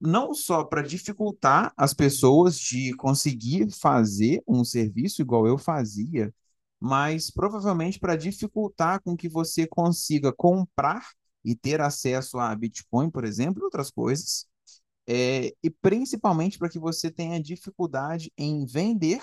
[0.00, 6.32] não só para dificultar as pessoas de conseguir fazer um serviço igual eu fazia,
[6.80, 11.10] mas provavelmente para dificultar com que você consiga comprar
[11.44, 14.46] e ter acesso a Bitcoin, por exemplo, e outras coisas,
[15.06, 19.22] é, e principalmente para que você tenha dificuldade em vender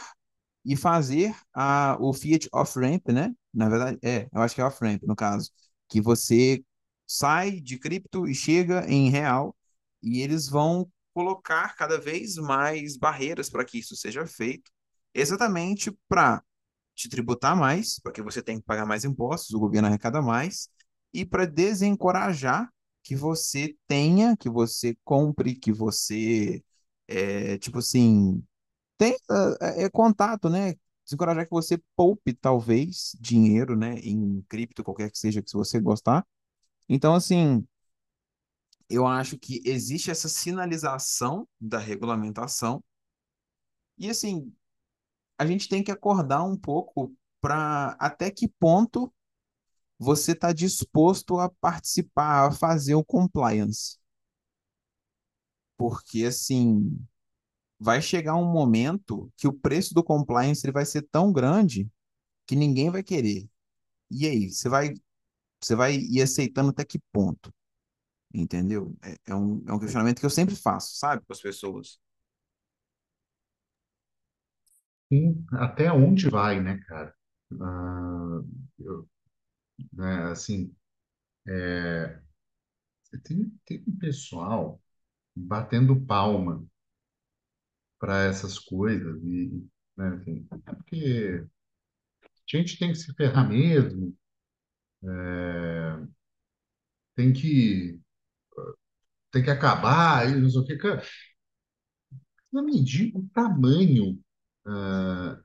[0.65, 3.33] e fazer a, o Fiat off-ramp, né?
[3.55, 5.51] Na verdade, é, eu acho que é off-ramp no caso,
[5.89, 6.63] que você
[7.07, 9.55] sai de cripto e chega em real
[10.01, 14.71] e eles vão colocar cada vez mais barreiras para que isso seja feito,
[15.13, 16.43] exatamente para
[16.95, 20.69] te tributar mais, porque você tem que pagar mais impostos, o governo arrecada mais,
[21.13, 22.69] e para desencorajar
[23.03, 26.63] que você tenha, que você compre, que você,
[27.07, 28.43] é, tipo assim,
[28.97, 29.17] tenha
[29.61, 30.75] é, é, contato, né?
[31.05, 33.99] Desencorajar que você poupe, talvez, dinheiro, né?
[33.99, 36.25] Em cripto, qualquer que seja que você gostar.
[36.89, 37.65] Então, assim,
[38.89, 42.83] eu acho que existe essa sinalização da regulamentação.
[43.97, 44.53] E, assim,
[45.37, 49.13] a gente tem que acordar um pouco para até que ponto
[49.99, 53.97] você está disposto a participar, a fazer o compliance.
[55.77, 56.97] Porque, assim,
[57.85, 61.89] vai chegar um momento que o preço do compliance ele vai ser tão grande
[62.47, 63.47] que ninguém vai querer.
[64.11, 64.93] E aí, você vai,
[65.61, 67.53] você vai ir aceitando até que ponto?
[68.33, 68.95] Entendeu?
[69.03, 71.99] É, é um, é um questionamento que eu sempre faço, sabe, com as pessoas.
[75.11, 77.13] Sim, até onde vai, né, cara?
[77.61, 78.41] Ah,
[78.79, 79.07] eu-
[79.93, 80.75] né, assim,
[83.23, 84.79] tem, tem um pessoal
[85.35, 86.65] batendo palma
[88.05, 91.43] para essas coisas e, né, assim, é porque
[92.21, 94.15] a gente tem que se ferrar mesmo,
[97.15, 97.99] tem que
[99.31, 101.01] tem que acabar e não sei o que, cara.
[102.53, 104.21] Na medida o tamanho
[104.67, 105.39] ah,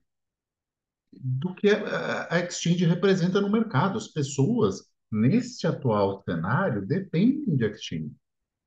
[1.12, 7.64] do que a, a exchange representa no mercado, as pessoas nesse atual cenário dependem de
[7.64, 8.14] exchange,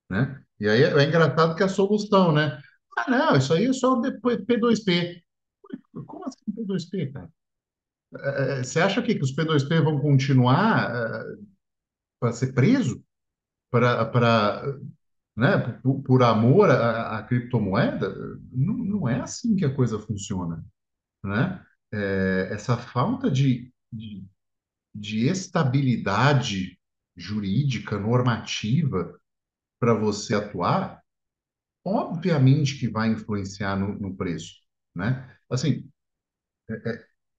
[0.10, 0.44] né?
[0.60, 2.60] E aí é, é engraçado que a solução, né?
[2.98, 5.22] Ah, não, isso aí é só depois P2P.
[6.06, 7.32] Como assim P2P, cara?
[8.20, 10.92] É, é, Você acha que, que os P2P vão continuar
[12.20, 13.04] para ser preso?
[13.72, 14.06] Para,
[15.36, 18.14] né, por, por amor à, à criptomoeda?
[18.52, 20.64] Não, não é assim que a coisa funciona,
[21.24, 21.64] né?
[21.94, 24.26] É, essa falta de, de,
[24.96, 26.80] de estabilidade
[27.18, 29.20] jurídica, normativa,
[29.80, 31.03] para você atuar,
[31.86, 34.54] obviamente que vai influenciar no, no preço,
[34.96, 35.36] né?
[35.50, 35.90] Assim,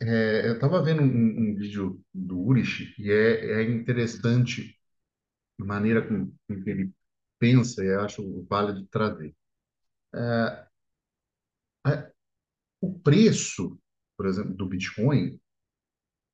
[0.03, 4.79] é, eu estava vendo um, um vídeo do Urich e é, é interessante
[5.61, 6.93] a maneira com, com que ele
[7.39, 9.35] pensa e eu acho válido trazer.
[10.15, 12.11] É,
[12.81, 13.79] O preço,
[14.17, 15.39] por exemplo, do Bitcoin,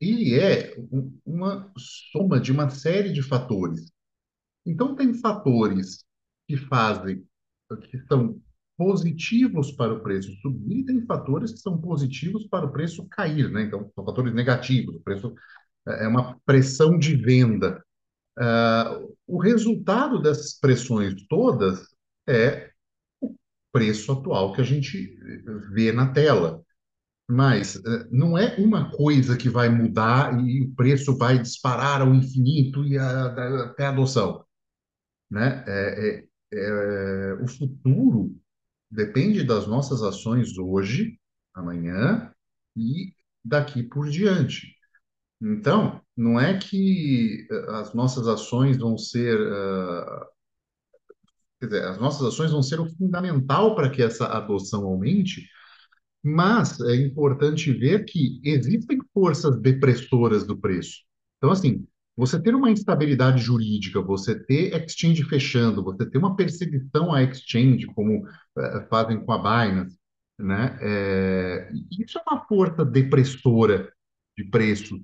[0.01, 1.73] ele é um- uma
[2.13, 3.93] soma de uma série de fatores.
[4.67, 6.05] Então, tem fatores
[6.49, 7.27] que fazem,
[7.77, 8.41] que são
[8.77, 13.51] positivos para o preço subir, e tem fatores que são positivos para o preço cair,
[13.51, 13.63] né?
[13.65, 14.97] Então, são fatores negativos.
[14.97, 15.35] O preço
[15.89, 17.83] é é uma pressão de venda.
[18.39, 21.87] Ah, o resultado dessas pressões todas
[22.29, 22.71] é
[23.73, 25.17] preço atual que a gente
[25.73, 26.63] vê na tela.
[27.29, 32.15] Mas eh, não é uma coisa que vai mudar e o preço vai disparar ao
[32.15, 33.27] infinito e a-
[33.67, 34.45] até a adoção,
[35.31, 35.65] né?
[35.69, 38.37] É, é- é- o futuro
[38.91, 41.19] depende das nossas ações hoje,
[41.55, 42.33] amanhã
[42.77, 44.75] e daqui por diante.
[45.43, 50.27] Então, não é que eh, as nossas ações vão ser, ah,
[51.61, 55.49] quer dizer, as nossas ações vão ser o fundamental para que essa adoção aumente,
[56.25, 60.99] Mas é importante ver que existem forças depressoras do preço.
[61.39, 67.13] Então, assim, você ter uma instabilidade jurídica, você ter exchange fechando, você ter uma perseguição
[67.13, 68.27] à exchange, como
[68.59, 69.99] eh, fazem com a Binance,
[70.39, 70.79] né?
[70.83, 73.93] É, isso é uma força depressora
[74.37, 75.01] de preço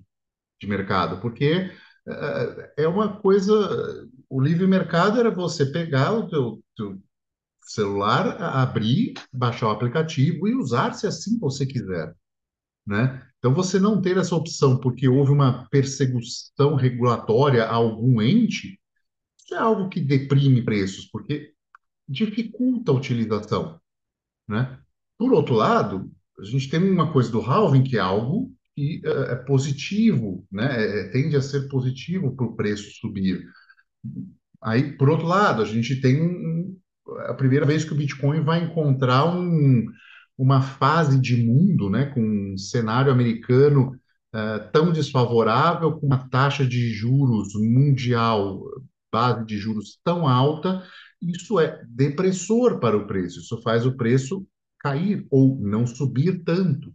[0.61, 1.71] de mercado, porque
[2.09, 3.55] eh, é uma coisa.
[4.29, 7.01] O livre mercado era você pegar o teu, teu
[7.63, 12.15] celular, abrir, baixar o aplicativo e usar se assim você quiser,
[12.87, 13.26] né?
[13.47, 18.81] Então, você não ter essa opção porque houve uma perseguição regulatória a algum ente,
[19.39, 21.53] isso é algo que deprime preços, porque
[22.09, 23.81] dificulta a utilização,
[24.49, 24.81] né?
[25.17, 29.33] Por outro lado, a gente tem uma coisa do halving, que é algo que eh,
[29.35, 30.67] é positivo, né?
[30.85, 33.45] É- é- tende a ser positivo para o preço subir.
[34.63, 36.77] Aí, por outro lado, a gente tem um-
[37.29, 39.87] a primeira vez que o Bitcoin vai encontrar um,
[40.39, 43.99] uma fase de mundo, né, com um cenário americano
[44.35, 48.63] eh, tão desfavorável, com uma taxa de juros mundial,
[49.13, 50.83] base de juros tão alta,
[51.23, 54.47] isso é depressor para o preço, isso faz o preço
[54.81, 56.93] cair ou não subir tanto.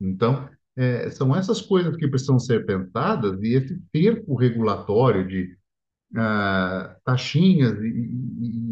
[0.00, 5.56] Então, eh, são essas coisas que precisam ser pensadas e esse cerco regulatório de
[6.16, 8.63] ah, taxinhas e, e,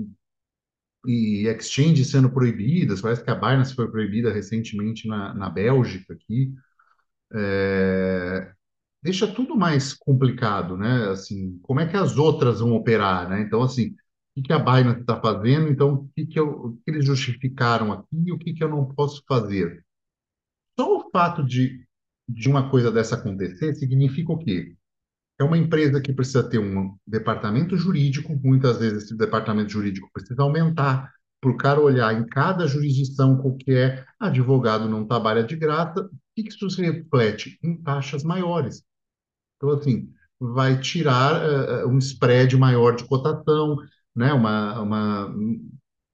[1.07, 3.01] e exchanges sendo proibidas.
[3.01, 6.55] Parece que a Binance foi proibida recentemente na, na Bélgica aqui.
[9.03, 11.09] deixa tudo mais complicado, né?
[11.11, 13.41] Assim, como é que as outras vão operar, né?
[13.41, 13.95] Então, assim, o
[14.37, 15.69] que que a Binance está fazendo?
[15.71, 18.69] Então, o que que, eu, o que eles justificaram aqui e o que que eu
[18.69, 19.85] não posso fazer?
[20.79, 21.87] Só o fato de,
[22.29, 24.77] de uma coisa dessa acontecer significa o quê?
[25.43, 30.41] É uma empresa que precisa ter um departamento jurídico, muitas vezes esse departamento jurídico precisa
[30.41, 36.11] aumentar para o cara olhar em cada jurisdição qualquer, advogado não trabalha de graça, o
[36.37, 37.59] que que isso se reflete?
[37.61, 38.85] Em taxas maiores.
[39.57, 43.77] Então, assim, vai tirar eh, um spread maior de cotação,
[44.15, 44.33] né?
[44.33, 45.35] Uma, uma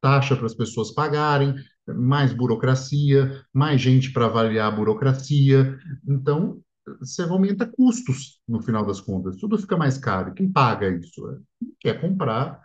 [0.00, 1.54] taxa para as pessoas pagarem,
[1.86, 5.78] mais burocracia, mais gente para avaliar a burocracia.
[6.08, 6.62] Então,
[7.00, 9.36] você aumenta custos no final das contas.
[9.36, 10.34] Tudo fica mais caro.
[10.34, 11.22] Quem paga isso?
[11.58, 12.62] Quem quer comprar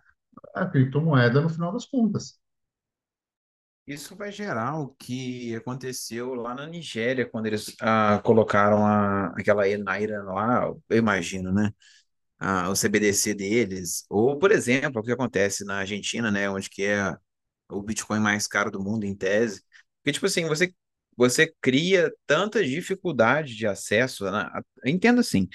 [0.55, 2.39] a criptomoeda no final das contas.
[3.85, 9.67] Isso vai gerar o que aconteceu lá na Nigéria, quando eles ah, colocaram a, aquela
[9.67, 11.73] Enaira lá, eu imagino, né?
[12.39, 14.05] Ah, o CBDC deles.
[14.09, 16.49] Ou, por exemplo, o que acontece na Argentina, né?
[16.49, 17.17] Onde que é
[17.69, 19.63] o Bitcoin mais caro do mundo, em tese.
[20.03, 20.73] Porque, tipo assim, você,
[21.17, 24.29] você cria tanta dificuldade de acesso.
[24.29, 24.49] Né?
[24.85, 25.47] Entenda assim,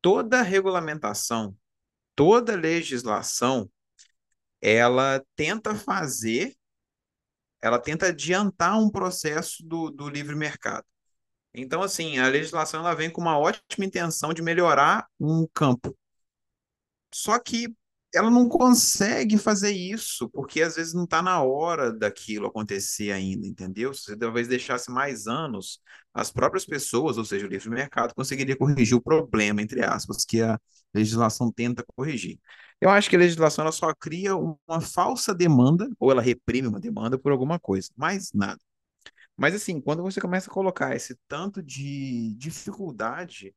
[0.00, 1.56] toda regulamentação,
[2.14, 3.70] toda legislação,
[4.60, 6.54] ela tenta fazer
[7.62, 10.84] ela tenta adiantar um processo do, do livre mercado.
[11.54, 15.96] Então, assim, a legislação ela vem com uma ótima intenção de melhorar um campo.
[17.14, 17.72] Só que
[18.14, 23.46] ela não consegue fazer isso, porque às vezes não está na hora daquilo acontecer ainda,
[23.46, 23.94] entendeu?
[23.94, 25.80] Se você talvez deixasse mais anos,
[26.12, 30.42] as próprias pessoas, ou seja, o livre mercado, conseguiria corrigir o problema, entre aspas, que
[30.42, 30.58] a
[30.94, 32.38] legislação tenta corrigir.
[32.80, 36.80] Eu acho que a legislação ela só cria uma falsa demanda, ou ela reprime uma
[36.80, 38.60] demanda por alguma coisa, mais nada.
[39.36, 43.54] Mas assim, quando você começa a colocar esse tanto de dificuldade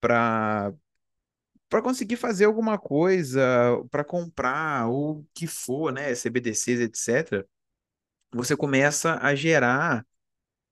[0.00, 0.72] para
[1.68, 3.40] para conseguir fazer alguma coisa,
[3.90, 7.46] para comprar, ou o que for, né, CBDCs, etc.,
[8.32, 10.06] você começa a gerar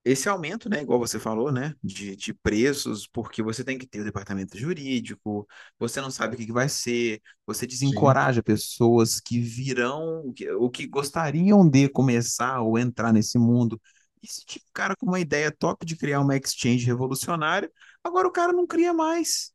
[0.05, 3.99] esse aumento, né, igual você falou, né, de, de preços, porque você tem que ter
[4.01, 5.45] o departamento jurídico,
[5.77, 7.75] você não sabe o que que vai ser, você Sim.
[7.75, 13.81] desencoraja pessoas que virão, que, ou que gostariam de começar ou entrar nesse mundo.
[14.23, 17.69] E se tinha um cara com uma ideia top de criar uma exchange revolucionária,
[18.03, 19.51] agora o cara não cria mais.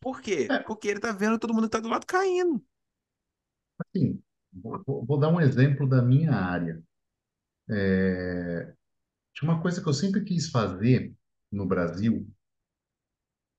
[0.00, 0.54] Por quê?
[0.54, 2.62] É, Porque ele tá vendo todo mundo que tá do lado caindo.
[3.78, 6.82] assim, vou, vou- dar um exemplo da minha área.
[7.70, 8.74] É,
[9.34, 11.14] tinha uma coisa que eu sempre quis fazer
[11.52, 12.28] no Brasil,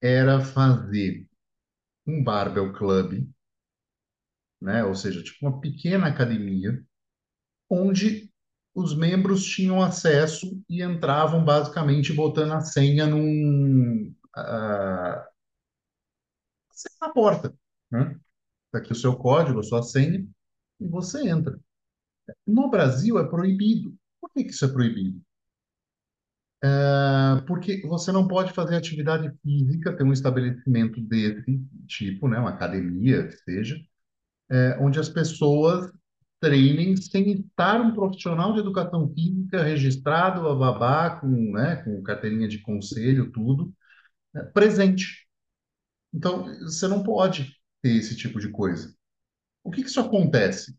[0.03, 1.27] era fazer
[2.07, 3.27] um barbell club,
[4.61, 4.83] né?
[4.83, 6.83] Ou seja, tipo uma pequena academia,
[7.69, 8.31] onde
[8.75, 14.13] os membros tinham acesso e entravam basicamente botando a senha num,
[17.01, 17.53] ah, na porta,
[17.91, 18.19] né?
[18.71, 20.25] Tá aqui o seu código, a sua senha,
[20.79, 21.59] e você entra.
[22.47, 23.95] No Brasil é proibido.
[24.21, 25.21] Por que que isso é proibido?
[27.03, 32.51] Ah, Porque você não pode fazer atividade física, ter um estabelecimento desse tipo, né, uma
[32.51, 33.75] academia, que seja,
[34.49, 35.91] é, onde as pessoas
[36.41, 42.59] treinem sem estar um profissional de educação física registrado, babá, com, né, com carteirinha de
[42.61, 43.73] conselho, tudo,
[44.33, 45.27] né, presente.
[46.13, 48.93] Então, você não pode ter esse tipo de coisa.
[49.63, 50.75] O que que isso acontece?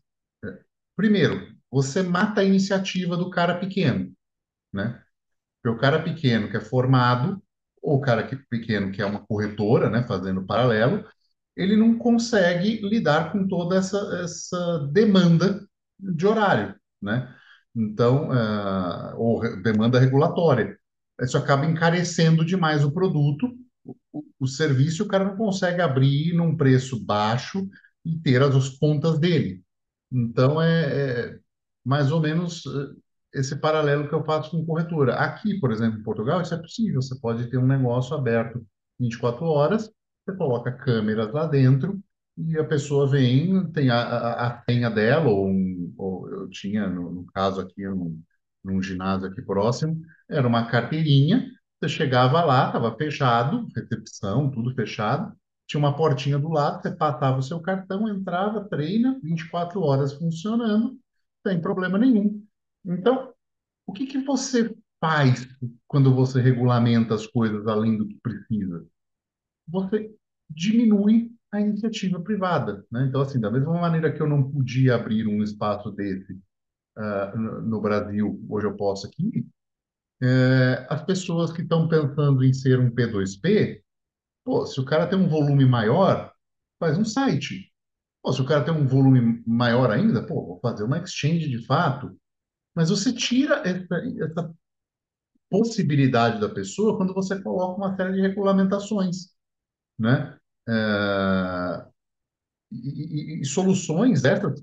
[0.95, 4.11] Primeiro, você mata a iniciativa do cara pequeno,
[4.73, 5.03] né?
[5.63, 7.43] Porque o cara pequeno que é formado,
[7.81, 11.05] ou o cara que- pequeno que é uma corretora, né, fazendo paralelo,
[11.57, 15.67] ele não consegue lidar com toda essa, essa demanda
[15.99, 17.33] de horário, né?
[17.75, 20.77] Então, ah, ou demanda regulatória.
[21.21, 23.47] Isso acaba encarecendo demais o produto,
[23.85, 27.67] o, o serviço, o cara não consegue abrir num preço baixo
[28.05, 29.61] e ter as, as contas dele.
[30.11, 31.39] Então, é, é
[31.83, 35.15] mais ou menos eh, esse paralelo que eu faço com corretora.
[35.15, 37.01] Aqui, por exemplo, em Portugal, isso é possível.
[37.01, 38.65] Você pode ter um negócio aberto
[38.99, 39.91] 24 horas,
[40.25, 41.99] você coloca câmeras lá dentro
[42.37, 46.87] e a pessoa vem, tem a, a, a senha dela, ou, um, ou eu tinha,
[46.87, 47.83] no, no caso aqui,
[48.63, 51.47] num ginásio aqui próximo, era uma carteirinha,
[51.83, 55.35] você chegava lá, estava fechado, recepção, tudo fechado,
[55.67, 60.97] tinha uma portinha do lado, você passava o seu cartão, entrava, treina, 24 horas funcionando,
[61.45, 62.41] sem problema nenhum.
[62.85, 63.33] Então,
[63.85, 65.47] o que que você faz
[65.85, 68.85] quando você regulamenta as coisas além do que precisa?
[69.67, 70.13] Você
[70.49, 73.05] diminui a iniciativa privada, né?
[73.07, 76.37] Então, assim, da mesma maneira que eu não podia abrir um espaço desse
[77.35, 79.47] no no Brasil, hoje eu posso aqui,
[80.23, 83.83] eh, as pessoas que estão pensando em ser um P2P,
[84.45, 86.33] Pô, se o cara tem um volume maior,
[86.79, 87.71] faz um site.
[88.23, 91.65] Pô, se o cara tem um volume maior ainda, pô, vou fazer uma exchange de
[91.65, 92.17] fato.
[92.75, 94.53] Mas você tira essa, essa
[95.49, 99.29] possibilidade da pessoa quando você coloca uma série de regulamentações,
[99.99, 100.37] né?
[100.69, 101.85] É,
[102.71, 104.61] e, e- e soluções essas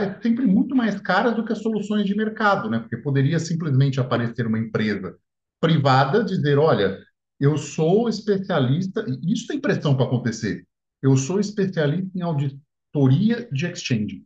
[0.00, 2.78] é sempre muito mais caras do que as soluções de mercado, né?
[2.78, 5.16] Porque poderia simplesmente aparecer uma empresa
[5.60, 6.98] privada dizer, olha,
[7.40, 10.66] eu sou especialista, e isso tem pressão para acontecer.
[11.02, 14.24] Eu sou especialista em auditoria de exchange.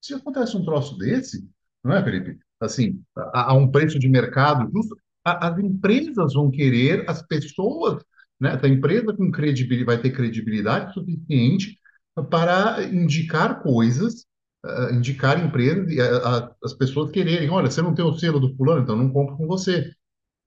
[0.00, 1.48] Se acontece um troço desse,
[1.84, 2.38] não é, Felipe?
[2.60, 8.02] Assim, a, a um preço de mercado justo, a- as empresas vão querer, as pessoas,
[8.40, 8.58] né?
[8.60, 11.78] A empresa com credibilidade vai ter credibilidade suficiente
[12.30, 14.26] para indicar coisas,
[14.64, 18.40] ah, indicar empresas e ah, ah, as pessoas quererem, olha, você não tem o selo
[18.40, 19.90] do fulano, então não compro com você,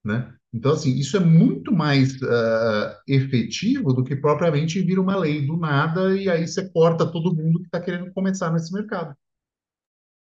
[0.03, 0.33] né?
[0.53, 5.57] Então, assim, isso é muito mais ah, efetivo do que propriamente vir uma lei do
[5.57, 9.15] nada e aí você corta todo mundo que está querendo começar nesse mercado.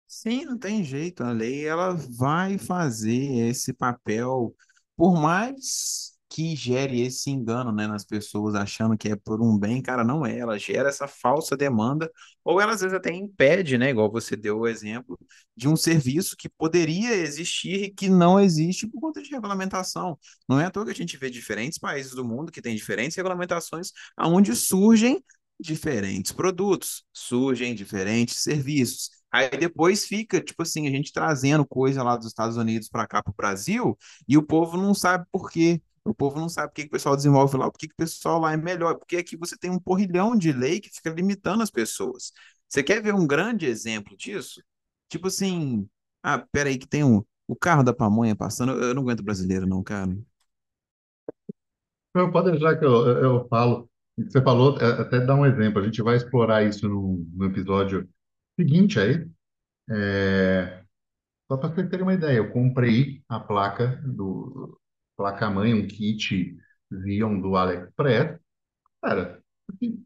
[0.07, 1.23] Sim, não tem jeito.
[1.23, 4.55] A lei ela vai fazer esse papel,
[4.95, 9.81] por mais que gere esse engano, né, nas pessoas achando que é por um bem,
[9.81, 10.37] cara, não é.
[10.37, 12.11] Ela gera essa falsa demanda,
[12.43, 15.17] ou ela às vezes até impede, né, igual você deu o exemplo,
[15.55, 20.17] de um serviço que poderia existir e que não existe por conta de regulamentação.
[20.47, 23.17] Não é à toa que a gente vê diferentes países do mundo que têm diferentes
[23.17, 25.23] regulamentações, aonde surgem
[25.59, 29.09] diferentes produtos, surgem diferentes serviços.
[29.31, 33.21] Aí depois fica, tipo assim, a gente trazendo coisa lá dos Estados Unidos para cá,
[33.21, 35.81] para o Brasil, e o povo não sabe por quê.
[36.03, 37.97] O povo não sabe por que que o pessoal desenvolve lá, por que que o
[37.97, 38.95] pessoal lá é melhor.
[38.95, 42.31] Porque aqui você tem um porrilhão de lei que fica limitando as pessoas.
[42.67, 44.63] Você quer ver um grande exemplo disso?
[45.09, 45.87] Tipo assim,
[46.23, 48.73] ah, peraí, que tem um, o carro da pamonha passando.
[48.73, 50.17] Eu não aguento brasileiro, não, cara.
[52.15, 53.89] Não, pode deixar que eu, eu, eu falo.
[54.17, 55.81] Você falou, é, até dar um exemplo.
[55.81, 58.07] A gente vai explorar isso no, no episódio
[58.59, 59.27] seguinte aí.
[59.91, 60.83] É,
[61.51, 64.79] só para você ter uma ideia, eu comprei a placa do
[65.17, 66.57] placa-mãe, um kit
[66.91, 68.39] Xeon do AliExpress.
[69.01, 69.41] Cara,
[69.71, 70.05] assim,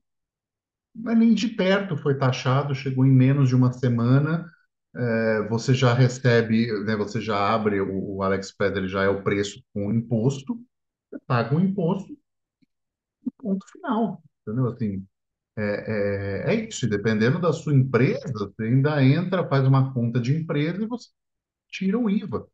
[0.95, 4.49] não é nem de perto foi taxado, chegou em menos de uma semana.
[4.95, 9.23] É, você já recebe, né, você já abre o, o AliExpress, ele já é o
[9.23, 10.55] preço com imposto,
[11.11, 12.15] você paga o imposto,
[13.37, 14.21] ponto final.
[14.41, 14.67] Entendeu?
[14.67, 15.05] Assim,
[15.55, 20.19] É, é, é isso, e dependendo da sua empresa, você ainda entra, faz uma conta
[20.19, 21.09] de empresa e você
[21.71, 22.47] tira o IVA,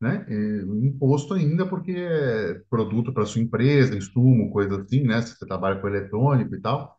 [0.00, 0.26] né?
[0.84, 5.22] Imposto ainda porque é produto para sua empresa, insumo, coisa assim, né?
[5.22, 6.98] Se você trabalha com eletrônico e tal.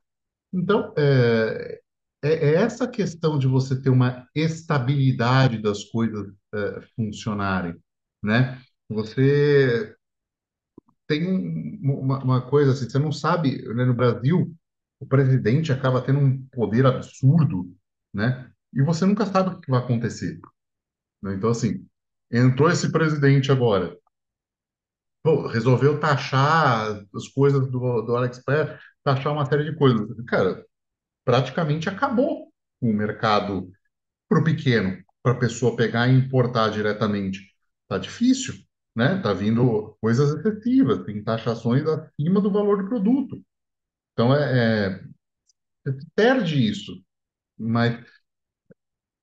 [0.54, 1.82] Então, é,
[2.24, 7.76] é, é essa questão de você ter uma estabilidade das coisas é, funcionarem,
[8.24, 8.60] né?
[8.90, 9.96] Você
[11.08, 14.54] tem um- uma, uma coisa assim, você não sabe, né, no Brasil,
[15.00, 17.74] o presidente acaba tendo um poder absurdo,
[18.14, 18.52] né?
[18.74, 20.40] E você nunca sabe o que vai acontecer,
[21.22, 21.36] né?
[21.36, 21.88] Então, assim,
[22.32, 23.98] entrou esse presidente agora,
[25.24, 30.08] pô, resolveu taxar as coisas do, do AliExpress, taxar uma série de coisas.
[30.28, 30.66] Cara,
[31.26, 33.72] praticamente acabou o mercado
[34.30, 37.42] para o pequeno, para a pessoa pegar e importar diretamente.
[37.88, 38.56] Tá difícil,
[38.96, 39.22] né?
[39.22, 43.42] Tá vindo coisas excessivas, tem taxações acima do valor do produto.
[44.20, 45.02] Então, é,
[45.88, 47.02] é, perde isso.
[47.58, 48.06] Mas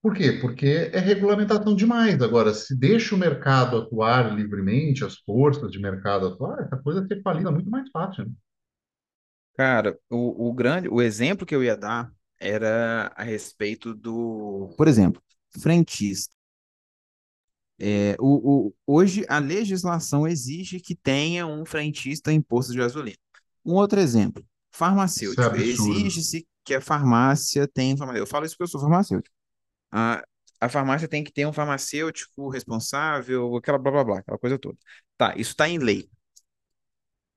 [0.02, 0.38] por quê?
[0.40, 2.22] Porque é regulamentação demais.
[2.22, 7.20] Agora, se deixa o mercado atuar livremente, as forças de mercado atuar, essa coisa ser
[7.20, 8.32] falida muito mais fácil, né?
[9.54, 14.88] Cara, o, o grande, o exemplo que eu ia dar era a respeito do, por
[14.88, 15.20] exemplo,
[15.60, 16.34] frentista.
[17.78, 23.18] É, o, o, hoje a legislação exige que tenha um frentista em posto de gasolina.
[23.62, 24.42] Um outro exemplo,
[24.76, 25.42] É farmacêutico.
[25.42, 25.92] absurdo.
[25.94, 27.96] Exige-se que a farmácia tenha.
[27.96, 29.34] farma- Eu falo isso porque eu sou farmacêutico.
[29.92, 30.22] A,
[30.60, 34.78] a farmácia tem que ter um farmacêutico responsável, aquela blá blá blá, aquela coisa toda.
[35.16, 36.08] Tá, isso está em lei.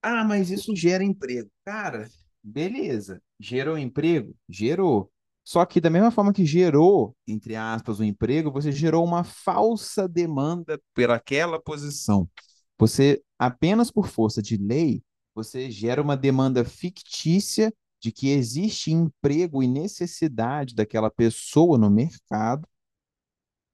[0.01, 1.49] Ah, mas isso gera emprego.
[1.65, 2.09] Cara,
[2.43, 3.21] beleza.
[3.39, 4.35] Gerou emprego?
[4.47, 5.11] Gerou.
[5.43, 10.07] Só que da mesma forma que gerou, entre aspas, o emprego, você gerou uma falsa
[10.07, 12.29] demanda por aquela posição.
[12.77, 15.01] Você, apenas por força de lei,
[15.43, 22.67] você gera uma demanda fictícia de que existe emprego e necessidade daquela pessoa no mercado,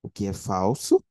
[0.02, 1.04] o que é falso.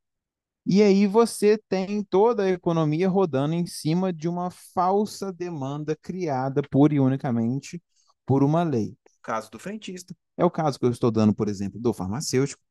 [0.67, 6.63] E aí você tem toda a economia rodando em cima de uma falsa demanda criada
[6.63, 7.83] pura e unicamente
[8.25, 8.97] por uma lei.
[9.19, 12.63] O caso do frentista é o caso que eu estou dando, por exemplo, do farmacêutico.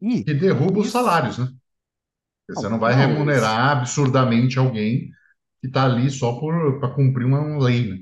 [0.00, 1.48] E Que derruba os isso, salários, né?
[2.48, 5.10] Você não, vai remunerar absurdamente alguém
[5.62, 6.38] que está ali só
[6.80, 7.98] para cumprir uma lei, né?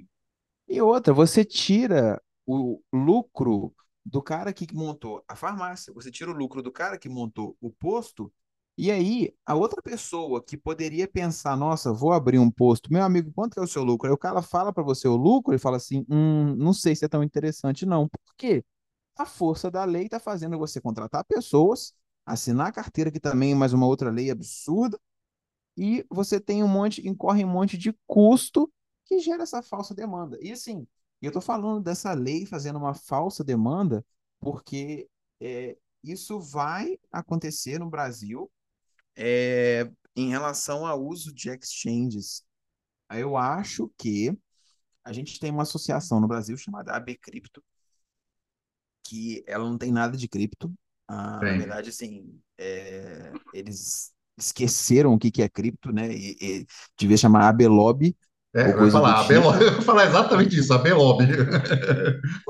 [0.66, 6.34] E outra, você tira o lucro do cara que montou a farmácia, você tira o
[6.34, 8.32] lucro do cara que montou o posto,
[8.78, 13.30] e aí a outra pessoa que poderia pensar, nossa, vou abrir um posto, meu amigo,
[13.32, 14.08] quanto é o seu lucro?
[14.08, 17.04] Aí o cara fala para você o lucro e fala assim, hum, não sei se
[17.04, 18.08] é tão interessante não.
[18.08, 18.64] Por quê?
[19.16, 21.92] A força da lei está fazendo você contratar pessoas,
[22.24, 24.98] assinar a carteira, que também é mais uma outra lei absurda,
[25.76, 28.72] e você tem um monte, incorre um monte de custo
[29.04, 30.38] que gera essa falsa demanda.
[30.40, 30.86] E assim,
[31.20, 34.04] eu estou falando dessa lei fazendo uma falsa demanda
[34.38, 35.08] porque
[35.40, 38.50] é, isso vai acontecer no Brasil
[39.16, 42.44] é, em relação ao uso de exchanges.
[43.10, 44.36] Eu acho que
[45.04, 47.62] a gente tem uma associação no Brasil chamada AB Cripto,
[49.04, 50.72] que ela não tem nada de cripto.
[51.08, 56.12] Ah, na verdade, assim, é, eles esqueceram o que, que é cripto, né?
[56.14, 56.66] E, e
[56.98, 58.16] devia chamar AB Lobby
[58.54, 59.34] É, eu ia do falar, tipo.
[59.62, 61.24] eu ia falar exatamente isso, a Belob.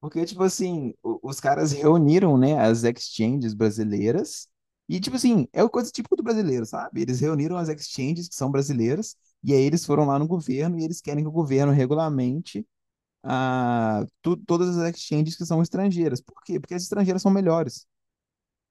[0.00, 4.48] Porque, tipo assim, os caras reuniram, né, as exchanges brasileiras,
[4.88, 7.02] e, tipo assim, é o coisa típica do brasileiro, sabe?
[7.02, 10.84] Eles reuniram as exchanges que são brasileiras, e aí eles foram lá no governo, e
[10.84, 12.64] eles querem que o governo regulamente
[13.24, 16.20] ah, tu- todas as exchanges que são estrangeiras.
[16.22, 16.60] Por quê?
[16.60, 17.86] Porque as estrangeiras são melhores.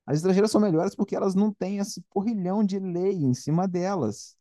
[0.05, 4.35] As estrangeiras são melhores porque elas não têm esse porrilhão de lei em cima delas.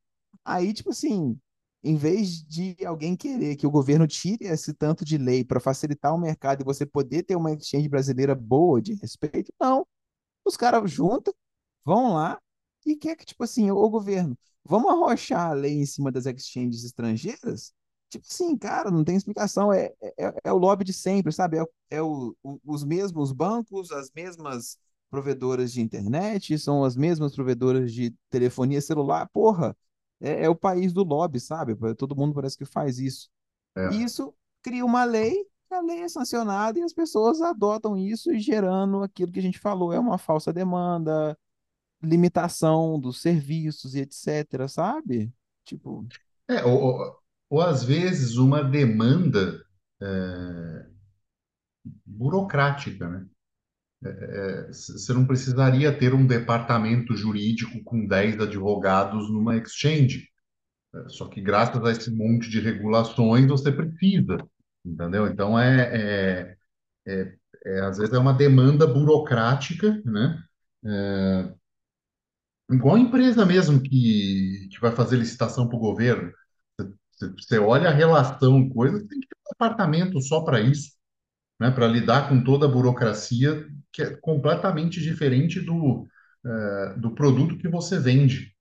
[0.45, 1.39] Aí, tipo assim,
[1.83, 6.15] em vez de alguém querer que o governo tire esse tanto de lei para facilitar
[6.15, 9.87] o mercado e você poder ter uma exchange brasileira boa, de respeito, não.
[10.45, 11.35] Os caras juntam,
[11.85, 12.41] vão lá
[12.87, 16.85] e quer que, tipo assim, o governo, vamos arrochar a lei em cima das exchanges
[16.85, 17.73] estrangeiras?
[18.11, 19.73] Tipo assim, cara, não tem explicação.
[19.73, 21.59] É, é, é o lobby de sempre, sabe?
[21.59, 24.79] É, é o, o, os mesmos bancos, as mesmas
[25.15, 29.29] provedoras de internet, são as mesmas provedoras de telefonia celular.
[29.33, 29.77] Porra,
[30.21, 31.77] é, é o país do lobby, sabe?
[31.97, 33.31] Todo mundo parece que faz isso.
[33.89, 34.05] E É.
[34.05, 39.33] isso cria uma lei, a lei é sancionada e as pessoas adotam isso, gerando aquilo
[39.33, 41.39] que a gente falou, é uma falsa demanda,
[42.03, 45.33] limitação dos serviços e etc, sabe?
[45.65, 46.07] Tipo,
[46.49, 47.19] É, ou, ou,
[47.51, 49.65] ou às vezes uma demanda
[50.01, 50.87] é,
[52.07, 53.27] burocrática, né?
[54.05, 60.29] É, Você não precisaria ter um departamento jurídico com 10 advogados numa exchange.
[60.95, 64.39] É, Só que graças a esse monte de regulações você precisa,
[64.85, 65.27] entendeu?
[65.29, 66.57] Então é,
[67.07, 67.35] é, é,
[67.67, 70.43] é, às vezes é uma demanda burocrática, né?
[72.71, 76.33] Igual a empresa mesmo que, que vai fazer licitação para o governo.
[77.13, 80.93] Você, você olha a relação, coisa, tem que ter um departamento só para isso,
[81.61, 81.71] né?
[81.71, 86.07] Para lidar com toda a burocracia que é completamente diferente do,
[86.45, 88.53] eh, do produto que você vende,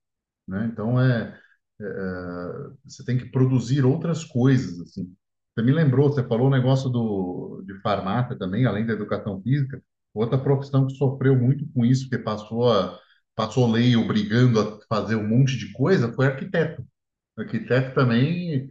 [0.47, 0.69] né?
[0.71, 1.39] Então é,
[1.81, 5.13] é, é, você tem que produzir outras coisas assim.
[5.55, 9.81] Você me lembrou, você falou o negócio do, de farmácia também, além da educação física,
[10.13, 12.99] outra profissão que sofreu muito com isso, que passou a,
[13.35, 16.85] passou lei obrigando a fazer um monte de coisa, foi arquiteto.
[17.37, 18.69] Arquiteto também, é,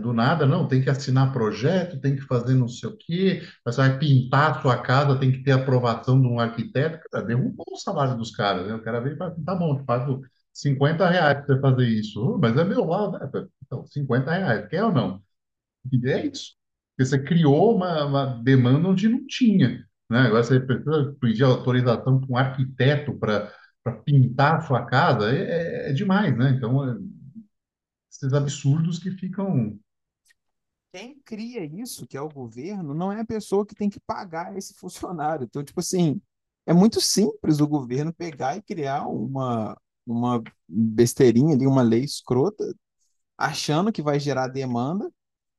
[0.00, 3.76] do nada, não, tem que assinar projeto, tem que fazer não sei o quê, você
[3.78, 7.00] vai pintar a sua casa, tem que ter aprovação de um arquiteto.
[7.26, 8.74] Derrubou o salário dos caras, né?
[8.74, 10.22] O cara veio e fala, tá bom, te pago
[10.52, 12.20] 50 reais para fazer isso.
[12.20, 13.46] "Oh, mas é meu lado, né?
[13.66, 15.22] Então, 50 reais, quer ou não?
[15.92, 16.52] E é isso.
[16.96, 20.20] Porque você criou uma, uma demanda onde não tinha, né?
[20.20, 23.52] Agora você precisa pedir autorização para um arquiteto para
[23.84, 26.50] para pintar a sua casa, é, é é demais, né?
[26.56, 26.96] Então, é,
[28.12, 29.78] esses absurdos que ficam.
[30.92, 34.56] quem cria isso, que é o governo, não é a pessoa que tem que pagar
[34.56, 35.44] esse funcionário.
[35.44, 36.20] Então, tipo assim,
[36.66, 42.64] é muito simples o governo pegar e criar uma, uma besteirinha ali, uma lei escrota,
[43.38, 45.10] achando que vai gerar demanda,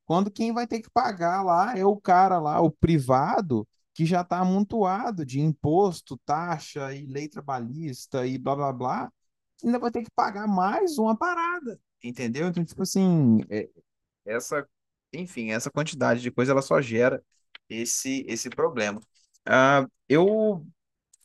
[0.05, 4.21] quando quem vai ter que pagar lá é o cara lá, o privado, que já
[4.21, 9.13] está amontoado de imposto, taxa e lei trabalhista e blá blá blá,
[9.63, 12.47] ainda vai ter que pagar mais uma parada, entendeu?
[12.47, 13.69] Então, tipo assim, é-
[14.25, 14.67] essa,
[15.13, 17.23] enfim, essa quantidade de coisa ela só gera
[17.69, 19.01] esse esse problema.
[19.45, 20.65] Ah, eu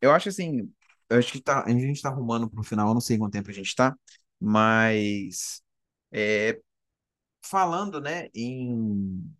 [0.02, 0.72] eu acho assim,
[1.10, 3.32] eu acho que tá, a gente está arrumando para o final, eu não sei quanto
[3.34, 3.96] tempo a gente está,
[4.40, 5.62] mas
[6.12, 6.60] é,
[7.42, 9.34] falando, né, em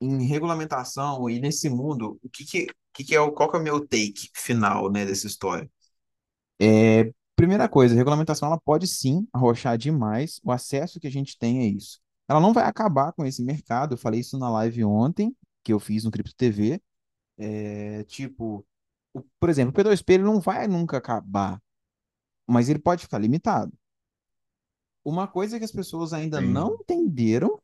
[0.00, 3.60] em regulamentação e nesse mundo, o que que, que que é o, qual que é
[3.60, 5.70] o meu take final, né, dessa história?
[7.36, 11.38] É, primeira coisa, a regulamentação ela pode sim arrochar demais o acesso que a gente
[11.38, 12.00] tem a isso.
[12.28, 15.80] Ela não vai acabar com esse mercado, eu falei isso na live ontem, que eu
[15.80, 16.82] fiz no Cripto TV.
[17.38, 18.66] É, tipo,
[19.14, 21.60] o- por exemplo, o P2P ele não vai nunca acabar,
[22.48, 23.72] mas ele pode ficar limitado.
[25.04, 27.60] uma coisa que as pessoas ainda não Sim, entenderam,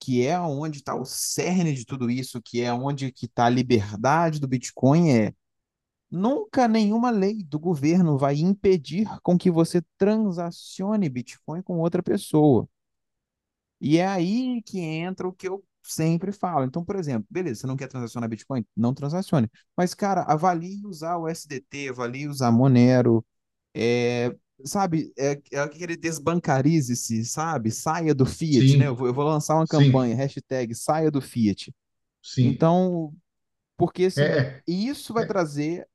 [0.00, 3.50] que é onde está o cerne de tudo isso, que é onde que está a
[3.50, 5.34] liberdade do Bitcoin, é
[6.10, 12.68] nunca nenhuma lei do governo vai impedir com que você transacione Bitcoin com outra pessoa.
[13.80, 16.64] E é aí que entra o que eu sempre falo.
[16.64, 18.64] Então, por exemplo, beleza, você não quer transacionar Bitcoin?
[18.76, 19.48] Não transacione.
[19.76, 23.24] Mas, cara, avalie usar o SDT, avalie usar Monero,
[23.74, 24.34] é,
[24.64, 27.70] sabe, é, é aquele desbancarize-se, sabe?
[27.70, 28.86] Saia do Fiat, né?
[28.86, 31.72] Eu sim, vou, eu vou lançar uma campanha, sim, hashtag saia do Fiat.
[32.22, 32.46] sim.
[32.46, 33.14] Então,
[33.76, 35.88] porque assim, é, isso vai é, trazer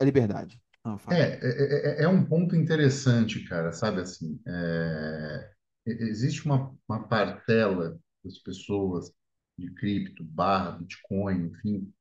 [0.00, 0.60] a liberdade.
[0.84, 1.28] É, fala.
[1.42, 5.50] é, é é um ponto interessante, cara, sabe assim, é,
[5.86, 9.12] existe uma, uma parcela das pessoas
[9.58, 11.92] de cripto, barra, Bitcoin, enfim,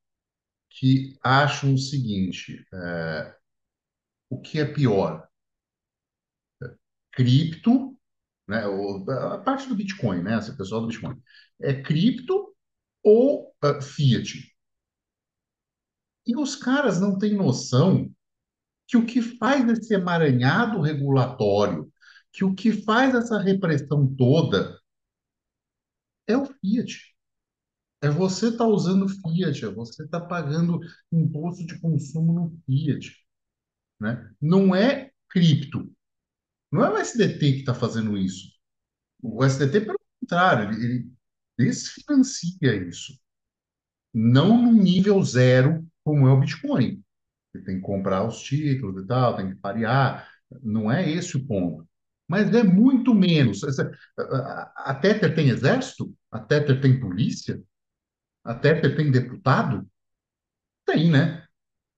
[0.71, 3.35] que acham o seguinte, é,
[4.29, 5.27] o que é pior?
[7.11, 7.97] Cripto,
[8.47, 11.15] né, o- a parte do Bitcoin, né, essa pessoal do Bitcoin,
[11.61, 12.55] é cripto
[13.03, 14.48] ou ah, fiat?
[16.29, 18.13] E os caras não têm noção
[18.87, 21.91] que o que faz esse emaranhado regulatório,
[22.31, 24.79] que o que faz essa repressão toda
[26.27, 26.99] é o Fiat.
[28.03, 30.79] É você estar tá usando Fiat, é você estar tá pagando
[31.11, 33.11] imposto de consumo no Fiat,
[33.99, 34.31] né?
[34.39, 35.91] Não é cripto,
[36.71, 38.53] não é o SDT que está fazendo isso.
[39.19, 41.11] O SDT, pelo contrário, ele, ele
[41.57, 43.19] desfinancia isso.
[44.13, 47.03] Não no nível zero, como é o Bitcoin.
[47.51, 50.27] Você tem que comprar os títulos e tal, tem que parear.
[50.63, 51.87] Não é esse o ponto.
[52.27, 53.61] Mas é muito menos.
[54.75, 56.11] A Tether tem exército?
[56.31, 57.61] A Tether tem polícia?
[58.43, 59.87] A Tether tem deputado?
[60.83, 61.45] Tem, né?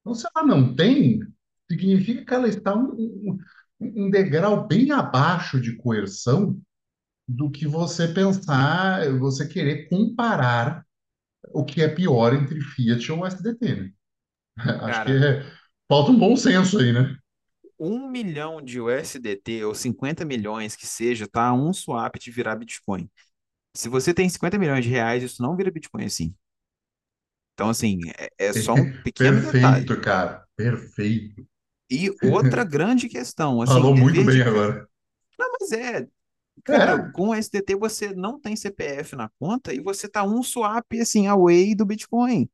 [0.01, 1.21] Então, se ela não tem,
[1.69, 3.37] significa que ela está um,
[3.79, 6.59] um degrau bem abaixo de coerção
[7.25, 10.85] do que você pensar, você querer comparar
[11.53, 13.93] o que é pior entre Fiat ou SDT, né?
[14.79, 15.43] Acho que é-
[15.87, 17.17] falta um bom senso aí, né?
[17.79, 21.53] um milhão de USDT ou 50 milhões que seja, tá?
[21.53, 23.09] Um swap de virar Bitcoin.
[23.75, 26.35] Se você tem 50 milhões de reais, isso não vira Bitcoin assim.
[27.53, 29.91] Então, assim, é, é só um pequeno detalhe.
[29.91, 30.45] Perfeito, cara.
[30.55, 31.47] Perfeito.
[31.89, 34.49] E outra grande questão, assim, Falou muito dever de bem casa.
[34.49, 34.87] agora.
[35.39, 36.07] Não, mas é,
[36.65, 40.43] cara, É, com o SDT você não tem CPF na conta e você tá um
[40.43, 42.49] swap, assim, away do Bitcoin.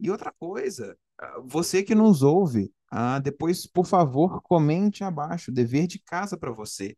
[0.00, 0.96] E outra coisa,
[1.44, 6.96] você que nos ouve, ah, depois, por favor, comente abaixo, dever de casa para você.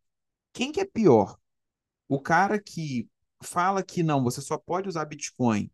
[0.53, 1.37] Quem que é pior?
[2.07, 3.09] O cara que
[3.41, 5.71] fala que não, você só pode usar Bitcoin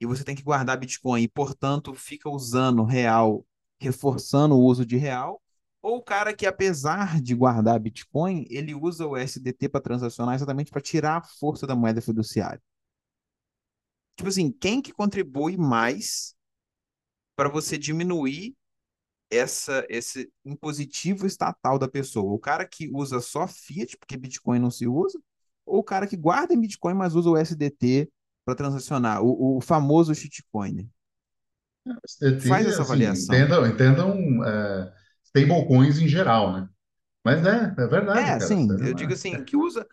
[0.00, 3.46] e você tem que guardar Bitcoin e, portanto, fica usando real,
[3.78, 5.40] reforçando o uso de real,
[5.82, 10.70] ou o cara que, apesar de guardar Bitcoin, ele usa o SDT para transacionar exatamente
[10.70, 12.62] para tirar a força da moeda fiduciária.
[14.16, 16.34] Tipo assim, quem que contribui mais
[17.40, 18.54] para você diminuir
[19.30, 22.32] essa, esse impositivo estatal da pessoa?
[22.32, 25.20] O cara que usa só Fiat, porque Bitcoin não se usa,
[25.66, 28.10] ou o cara que guarda em Bitcoin, mas usa o SDT
[28.44, 30.88] para transacionar, o, o famoso shitcoin?
[32.38, 33.24] Faz STT, essa assim, avaliação.
[33.24, 34.92] entendam, entendam é,
[35.24, 36.68] stablecoins em geral, né?
[37.24, 38.60] Mas é, é verdade, É, cara.
[38.60, 39.86] assim, eu digo assim, que usa.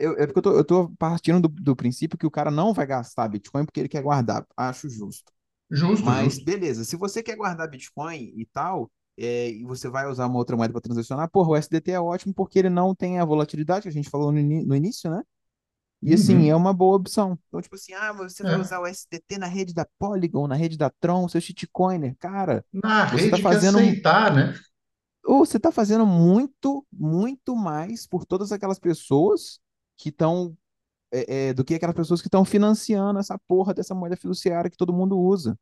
[0.00, 2.72] eu- é porque eu tô, eu tô partindo do, do princípio que o cara não
[2.74, 4.46] vai gastar Bitcoin porque ele quer guardar.
[4.56, 5.32] Acho justo.
[5.70, 6.44] Justo, Mas justo.
[6.44, 10.56] beleza, se você quer guardar Bitcoin e tal, é, e você vai usar uma outra
[10.56, 13.88] moeda para transacionar, porra, o SDT é ótimo porque ele não tem a volatilidade que
[13.88, 15.22] a gente falou no, no início, né?
[16.02, 16.56] E assim, é Uhum.
[16.56, 17.38] uma boa opção.
[17.48, 18.60] Então, tipo assim, ah, você vai É.
[18.60, 22.16] usar o SDT na rede da Polygon, na rede da Tron, seu shitcoiner.
[22.18, 24.54] Cara, Na você tá rede que fazendo aceitar, né?
[25.24, 29.60] ou você está fazendo muito, muito mais por todas aquelas pessoas
[29.96, 30.56] que estão,
[31.12, 34.76] é, é, do que aquelas pessoas que estão financiando essa porra dessa moeda fiduciária que
[34.76, 35.58] todo mundo usa.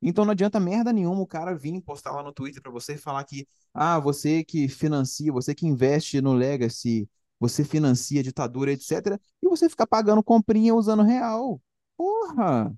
[0.00, 3.24] Então não adianta merda nenhuma o cara vir postar lá no Twitter para você falar
[3.24, 7.08] que, ah, você que financia, você que investe no Legacy,
[7.40, 9.18] você financia ditadura, etc.
[9.42, 11.60] E você ficar pagando comprinha usando real.
[11.96, 12.76] Porra!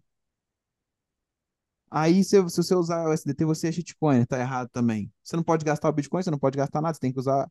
[1.91, 5.13] Aí, se, se você usar o SDT, você é shitcoin, tá errado também.
[5.23, 7.51] Você não pode gastar o Bitcoin, você não pode gastar nada, você tem que usar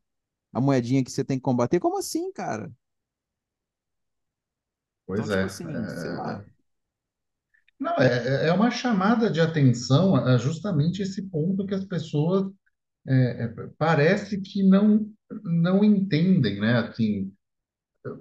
[0.52, 1.78] a moedinha que você tem que combater.
[1.80, 2.72] Como assim, cara?
[5.12, 5.46] Então, Pois tipo é.
[5.46, 6.42] assim, sei lá.
[6.42, 6.50] É,
[7.78, 12.50] Não, é, é é uma chamada de atenção a justamente esse ponto que as pessoas
[13.08, 13.48] é, é,
[13.78, 15.06] parece que não,
[15.44, 16.78] não entendem, né?
[16.78, 17.32] Assim,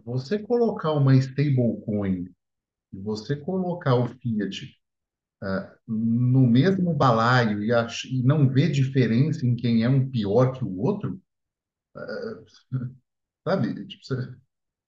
[0.05, 2.25] você colocar uma stablecoin
[2.93, 4.75] e você colocar o Fiat
[5.87, 10.63] no mesmo balaio e, ach- e não ver diferença em quem é um pior que
[10.63, 11.19] o outro,
[13.43, 13.85] sabe?
[13.87, 14.15] Tipo, você,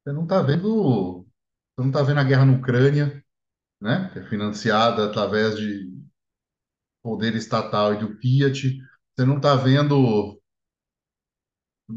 [0.03, 1.27] você não está vendo,
[1.75, 3.23] você não está vendo a guerra na Ucrânia,
[3.81, 4.09] né?
[4.13, 5.91] Que é financiada através de
[7.03, 8.77] poder estatal e do Fiat.
[9.15, 10.41] Você não está vendo o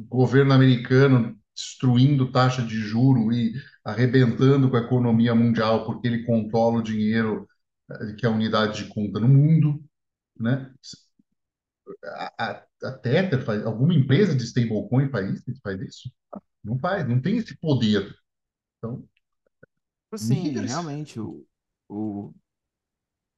[0.09, 3.53] governo americano destruindo taxa de juro e
[3.85, 7.49] arrebentando com a economia mundial porque ele controla o dinheiro
[7.91, 9.83] eh, que é a unidade de conta no mundo,
[10.39, 10.73] né?
[12.05, 15.61] A, a, a Tether faz, alguma empresa de stablecoin faz isso?
[15.63, 16.11] Faz isso?
[16.65, 18.15] Não faz, não tem esse poder.
[18.79, 19.05] Então,
[20.15, 20.63] Assim, líderes.
[20.65, 21.47] realmente, o,
[21.89, 22.33] o,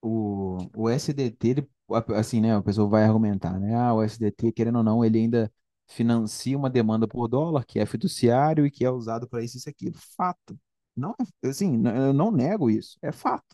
[0.02, 1.70] o, o SDT, ele,
[2.16, 5.52] assim, né, a pessoa vai argumentar, né, ah, o SDT, querendo ou não, ele ainda
[5.88, 9.58] financia uma demanda por dólar, que é fiduciário e que é usado para isso e
[9.58, 9.94] isso aquilo.
[10.16, 10.58] Fato.
[10.96, 13.44] Não, é- assim, eu não nego isso, é fato.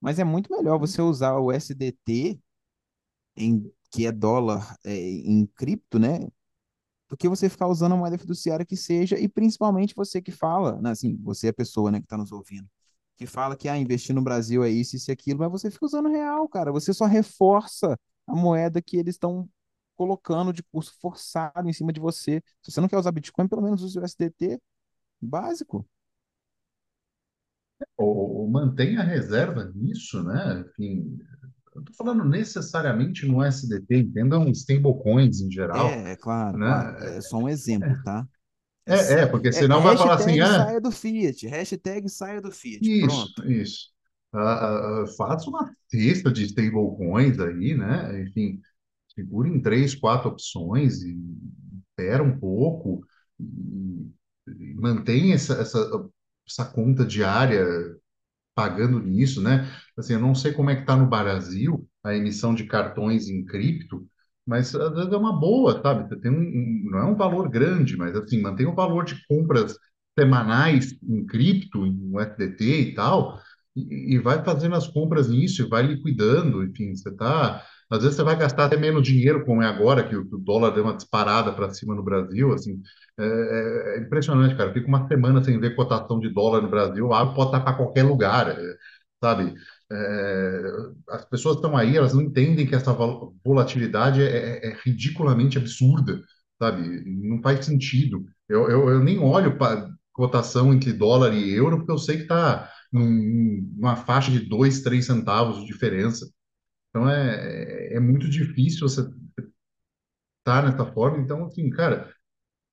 [0.00, 2.40] Mas é muito melhor você usar o SDT,
[3.36, 6.28] em, que é dólar, é, em cripto, né,
[7.14, 10.80] do que você ficar usando a moeda fiduciária que seja, e principalmente você que fala,
[10.82, 12.68] né, assim, você é a pessoa, né, que está nos ouvindo,
[13.16, 15.86] que fala que ah, investir no Brasil é isso, isso e aquilo, mas você fica
[15.86, 16.72] usando real, cara.
[16.72, 17.96] Você só reforça
[18.26, 19.48] a moeda que eles estão
[19.96, 22.42] colocando de curso forçado em cima de você.
[22.62, 24.60] Se você não quer usar Bitcoin, pelo menos use o USDT
[25.20, 25.86] básico.
[27.96, 30.60] ou, mantém a reserva nisso, né?
[30.68, 31.18] Enfim,
[31.74, 37.00] eu estou falando necessariamente no SDT, entendam stablecoins em geral, É, é claro, claro.
[37.00, 37.16] né?
[37.16, 38.26] É só um exemplo, tá?
[38.86, 42.08] É, É, é, porque é senão vai falar assim, hashtag ah, saia do Fiat, hashtag
[42.08, 42.82] saia do Fiat.
[42.82, 43.50] isso, Pronto.
[43.50, 43.92] isso.
[44.32, 48.22] Ah, ah, faça uma cesta de stablecoins aí, né?
[48.22, 48.60] Enfim,
[49.14, 51.16] segura em três, quatro opções e
[51.90, 53.06] espera um pouco
[53.40, 54.10] e,
[54.48, 55.78] e mantém essa, essa,
[56.46, 57.64] essa conta diária
[58.54, 59.68] pagando nisso, né?
[59.96, 63.44] Assim, eu não sei como é que está no Brasil a emissão de cartões em
[63.44, 64.06] cripto,
[64.46, 66.20] mas é uma boa, sabe?
[66.20, 69.76] Tem um, um- não é um valor grande, mas assim, mantém o valor de compras
[70.18, 73.40] semanais em cripto, em USDT e tal,
[73.74, 77.62] e, e vai fazendo as compras nisso, e vai liquidando, enfim, você tá
[77.96, 80.84] Às vezes você vai gastar até menos dinheiro, como é agora, que o, dólar deu
[80.84, 82.80] uma disparada para cima no Brasil, assim,
[83.18, 84.72] é, é- é impressionante, cara.
[84.72, 87.12] Fica uma semana sem ver cotação de dólar no Brasil.
[87.12, 88.76] A água pode estar para qualquer lugar, é,
[89.22, 89.54] sabe?
[89.92, 90.62] É,
[91.10, 95.58] as pessoas estão aí, elas não entendem que essa vol- volatilidade é, é- é ridiculamente
[95.58, 96.20] absurda,
[96.58, 97.02] sabe?
[97.06, 98.24] Não faz sentido.
[98.48, 102.22] Eu, eu, eu nem olho para cotação entre dólar e euro, porque eu sei que
[102.22, 106.26] está numa faixa de dois, três centavos de diferença.
[106.94, 109.02] Então é, é muito difícil você
[110.38, 111.18] estar nessa forma.
[111.18, 112.12] Então, assim, cara.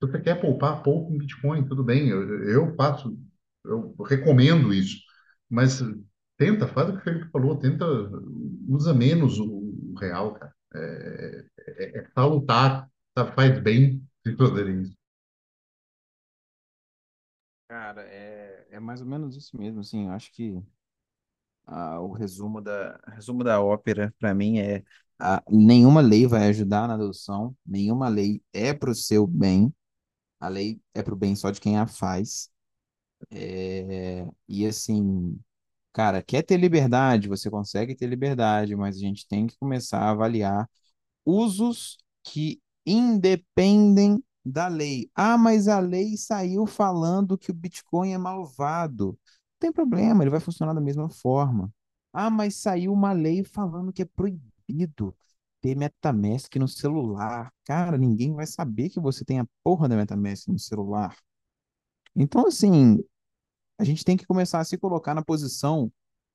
[0.02, 2.10] Se você quer poupar, pouco em Bitcoin, tudo bem.
[2.10, 3.18] Eu, eu faço,
[3.66, 5.00] eu recomendo isso.
[5.50, 5.82] Mas
[6.38, 7.86] tenta, faz o que o Felipe falou, tenta,
[8.70, 10.54] usa menos o, o real, cara.
[10.76, 14.96] É, é, é salutar, tá, faz bem se fazer isso.
[17.68, 20.62] Cara, é, é mais ou menos isso mesmo, assim, eu acho que
[21.72, 24.84] ah, o resumo da, resumo da ópera, para mim, é
[25.20, 29.74] ah, nenhuma lei vai ajudar na adoção, nenhuma lei é para o seu bem,
[30.40, 32.50] a lei é para o bem só de quem a faz.
[33.32, 35.40] É, e assim,
[35.94, 40.12] cara, quer ter liberdade, você consegue ter liberdade, mas a gente tem que começar a
[40.12, 40.70] avaliar
[41.26, 45.10] usos que independem da lei.
[45.16, 49.18] Ah, mas a lei saiu falando que o Bitcoin é malvado.
[49.62, 51.72] Não tem problema, ele vai funcionar da mesma forma.
[52.12, 55.16] Ah, mas saiu uma lei falando que é proibido
[55.62, 57.54] ter MetaMask no celular.
[57.64, 61.16] Cara, ninguém vai saber que você tem a porra da MetaMask no celular.
[62.16, 62.98] Então, assim,
[63.80, 65.92] a gente tem que começar a se colocar na posição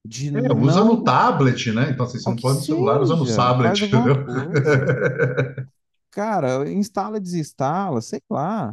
[0.07, 1.91] de É, usa no não, tablet, né?
[1.91, 4.15] Então, assim, você não pode no celular, usa no seja, faz tablet, entendeu?
[6.13, 8.73] Cara, instala, desinstala, sei lá.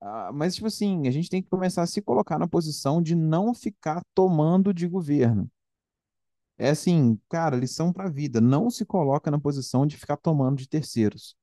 [0.00, 3.14] Ah, mas, tipo assim, a gente tem que começar a se colocar na posição de
[3.14, 5.50] não ficar tomando de governo.
[6.58, 8.40] É assim, cara, lição pra vida.
[8.40, 11.36] Não se coloca na posição de ficar tomando de terceiros.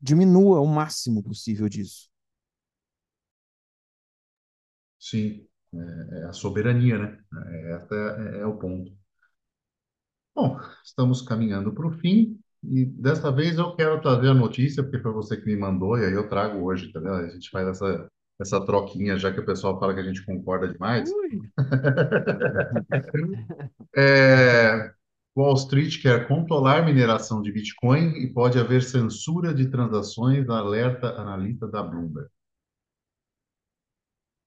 [0.00, 2.10] Diminua o máximo possível disso.
[4.98, 7.18] Sim, é, é a soberania, né?
[7.50, 7.94] É, Essa
[8.36, 8.90] é, é o ponto.
[10.34, 15.00] Bom, estamos caminhando para o fim e dessa vez eu quero trazer a notícia, porque
[15.00, 17.14] foi você que me mandou e aí eu trago hoje, entendeu?
[17.14, 18.08] A gente faz essa,
[18.40, 21.10] essa troquinha, já que o pessoal fala que a gente concorda demais.
[23.96, 24.92] É,
[25.36, 31.66] Wall Street quer controlar mineração de Bitcoin e pode haver censura de transações, alerta analista
[31.68, 32.28] da Bloomberg.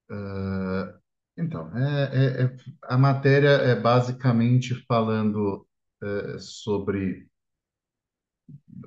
[0.09, 0.99] Ah,
[1.37, 5.67] Então, é, é- é- a matéria é basicamente falando
[6.03, 7.27] é, sobre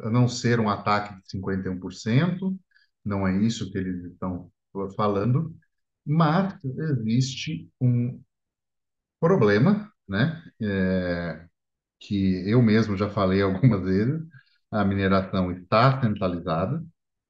[0.03, 2.59] a não ser um ataque de 51%,
[3.05, 4.51] não é isso que eles estão
[4.97, 5.57] falando,
[6.07, 8.21] mas existe um
[9.21, 10.43] problema, né?
[10.61, 11.47] É,
[12.01, 14.23] que eu mesmo já falei algumas vezes,
[14.71, 16.85] a mineração está centralizada.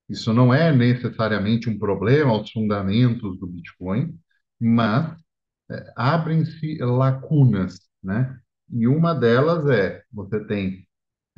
[0.09, 4.19] Isso não é necessariamente um problema aos fundamentos do Bitcoin,
[4.61, 5.17] mas
[5.71, 8.39] é, abrem-se lacunas, né?
[8.71, 10.87] E uma delas é, você tem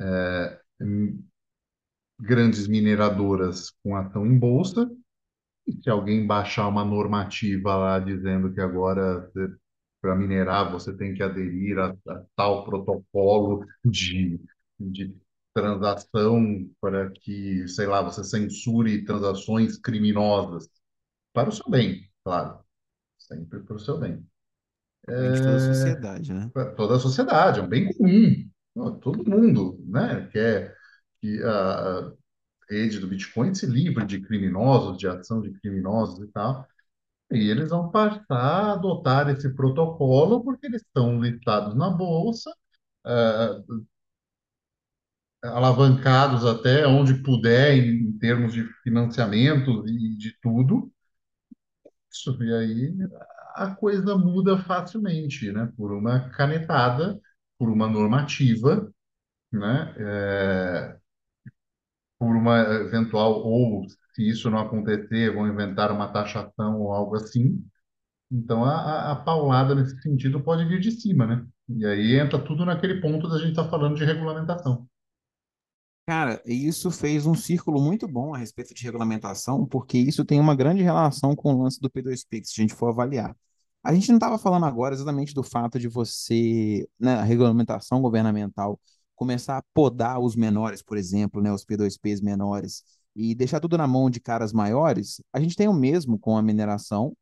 [0.01, 0.60] é,
[2.19, 4.89] grandes mineradoras com ação em bolsa,
[5.67, 9.29] e se alguém baixar uma normativa lá dizendo que agora
[10.01, 14.39] para minerar você tem que aderir a, a tal protocolo de,
[14.79, 15.15] de
[15.53, 20.67] transação para que, sei lá, você censure transações criminosas.
[21.33, 22.59] Para o seu bem, claro.
[23.17, 24.25] Sempre para o seu bem.
[25.07, 26.49] De toda a sociedade, né?
[26.53, 28.50] Para toda a sociedade, é um bem comum.
[29.01, 30.75] Todo mundo né, quer
[31.21, 32.11] que a
[32.69, 36.67] rede do Bitcoin se livre de criminosos, de ação de criminosos e tal.
[37.31, 42.51] E eles vão passar a adotar esse protocolo porque eles estão listados na bolsa,
[43.07, 43.61] eh,
[45.43, 50.91] alavancados até onde puder em, em termos de financiamento e de tudo.
[52.11, 52.93] Isso, e aí
[53.55, 55.71] a coisa muda facilmente, né?
[55.77, 57.19] Por uma canetada,
[57.61, 58.91] por uma normativa,
[59.51, 59.93] né?
[59.95, 60.97] É,
[62.17, 63.85] por uma eventual, ou
[64.15, 67.63] se isso não acontecer, vão inventar uma taxação ou algo assim.
[68.31, 71.45] Então a, a, paulada nesse sentido pode vir de cima, né?
[71.69, 74.89] E aí entra tudo naquele ponto da gente estar tá falando de regulamentação.
[76.07, 80.55] Cara, isso fez um círculo muito bom a respeito de regulamentação, porque isso tem uma
[80.55, 83.37] grande relação com o lance do P2P, se a gente for avaliar.
[83.83, 88.79] A gente não estava falando agora exatamente do fato de você, né, a regulamentação governamental,
[89.15, 92.83] começar a podar os menores, por exemplo, né, os P2Ps menores,
[93.15, 95.21] e deixar tudo na mão de caras maiores.
[95.33, 97.15] A gente tem o mesmo com a mineração,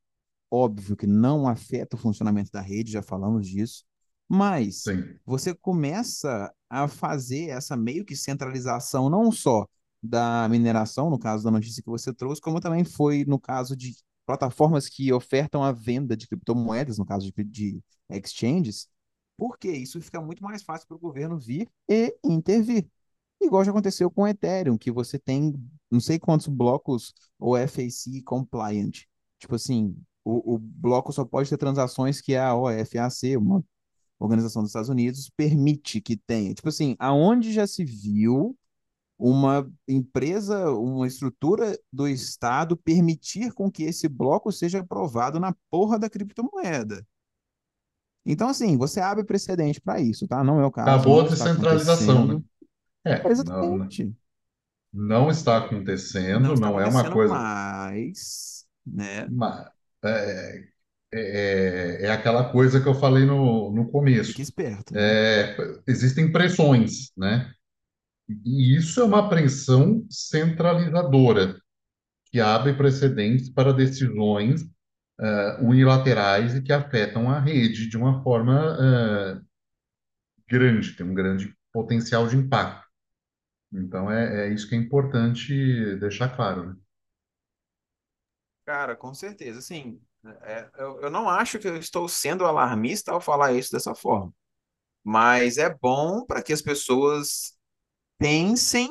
[0.52, 3.86] óbvio que não afeta o funcionamento da rede, já falamos disso,
[4.28, 5.04] mas Sim.
[5.26, 9.66] você começa a fazer essa meio que centralização, não só
[10.02, 13.96] da mineração, no caso da notícia que você trouxe, como também foi no caso de
[14.30, 18.88] plataformas que ofertam a venda de criptomoedas, no caso de, de exchanges,
[19.36, 22.88] porque isso fica muito mais fácil para o governo vir e intervir.
[23.42, 25.56] Igual já aconteceu com o Ethereum, que você tem
[25.90, 29.00] não sei quantos blocos OFAC compliant.
[29.40, 33.66] Tipo assim, o, o bloco só pode ter transações que a OFAC, uma
[34.20, 36.54] organização dos Estados Unidos, permite que tenha.
[36.54, 38.56] Tipo assim, aonde já se viu
[39.20, 46.00] uma empresa, uma estrutura do Estado permitir com que esse bloco seja aprovado na porra
[46.00, 47.06] da criptomoeda.
[48.26, 50.42] Então, assim, você abre precedente para isso, tá?
[50.42, 50.90] Não é o caso.
[50.90, 52.42] Acabou a descentralização, né?
[53.06, 54.16] É, Exatamente.
[54.94, 57.34] Não, não, está acontecendo, não, está não acontecendo é uma coisa.
[57.34, 59.28] Mais, né?
[59.30, 59.68] Mas,
[60.06, 60.64] é,
[61.12, 64.30] é, é aquela coisa que eu falei no, no começo.
[64.30, 64.94] Fique esperto.
[64.94, 65.02] Né?
[65.02, 65.58] É,
[65.88, 67.52] existem pressões, né?
[68.46, 71.60] E isso é uma pressão centralizadora,
[72.26, 74.62] que abre precedentes para decisões
[75.20, 79.46] uh, unilaterais e que afetam a rede de uma forma uh,
[80.48, 82.88] grande, tem um grande potencial de impacto.
[83.72, 86.70] Então, é, é isso que é importante deixar claro.
[86.70, 86.76] Né?
[88.66, 89.60] Cara, com certeza.
[89.60, 90.00] Assim,
[90.42, 94.34] é, eu, eu não acho que eu estou sendo alarmista ao falar isso dessa forma.
[95.04, 97.59] Mas é bom para que as pessoas
[98.20, 98.90] pensem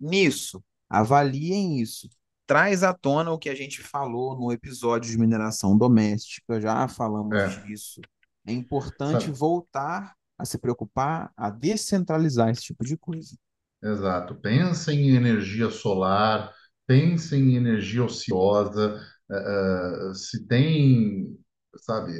[0.00, 2.08] nisso, avaliem isso.
[2.46, 7.36] Traz à tona o que a gente falou no episódio de mineração doméstica, já falamos
[7.38, 7.48] É.
[7.66, 8.00] disso.
[8.46, 9.32] É importante Sabe?
[9.32, 13.36] voltar a se preocupar, a descentralizar esse tipo de coisa.
[13.82, 14.34] Exato.
[14.36, 16.52] Pensem em energia solar,
[16.86, 19.00] pensem em energia ociosa.
[19.30, 21.38] eh, se tem,
[21.78, 22.12] sabe,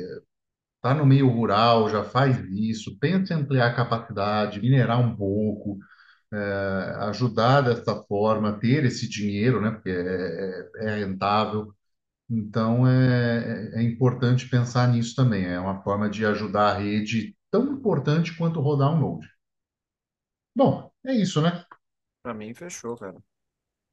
[0.76, 2.99] está no meio rural, já faz isso.
[2.99, 5.78] Pense em ampliar a capacidade, minerar um pouco,
[6.33, 11.74] eh, ajudar dessa forma, ter esse dinheiro, né, porque é, é é rentável.
[12.30, 15.45] Então, é, é é importante pensar nisso também.
[15.47, 19.28] É uma forma de ajudar a rede tão importante quanto rodar um node.
[20.55, 21.64] Bom, é isso, né?
[22.22, 23.22] Para mim, fechou, cara.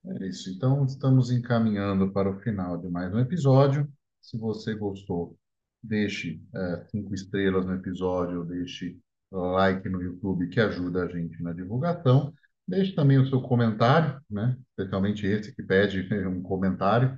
[0.05, 0.49] É isso.
[0.49, 3.91] Então, estamos encaminhando para o final de mais um episódio.
[4.21, 5.37] Se você gostou,
[5.83, 8.97] deixe é, cinco estrelas no episódio, deixe
[9.31, 12.33] like no YouTube, que ajuda a gente na divulgação.
[12.67, 14.57] Deixe também o seu comentário, né?
[14.71, 17.17] Especialmente esse que pede um comentário.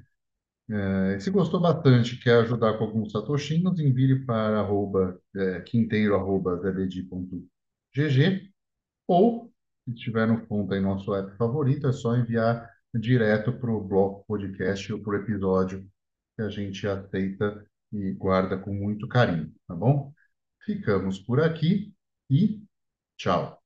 [0.69, 8.51] É, se gostou bastante, quer ajudar com alguns satoshinhos, envie para arroba, é, quinteiro.zbd.gg
[9.07, 9.51] ou,
[9.85, 14.25] se estiver no fundo aí nosso app favorito, é só enviar direto para o bloco
[14.25, 15.85] podcast ou para o episódio
[16.35, 20.13] que a gente aceita e guarda com muito carinho, tá bom?
[20.65, 21.93] Ficamos por aqui
[22.31, 22.61] e
[23.17, 23.60] tchau.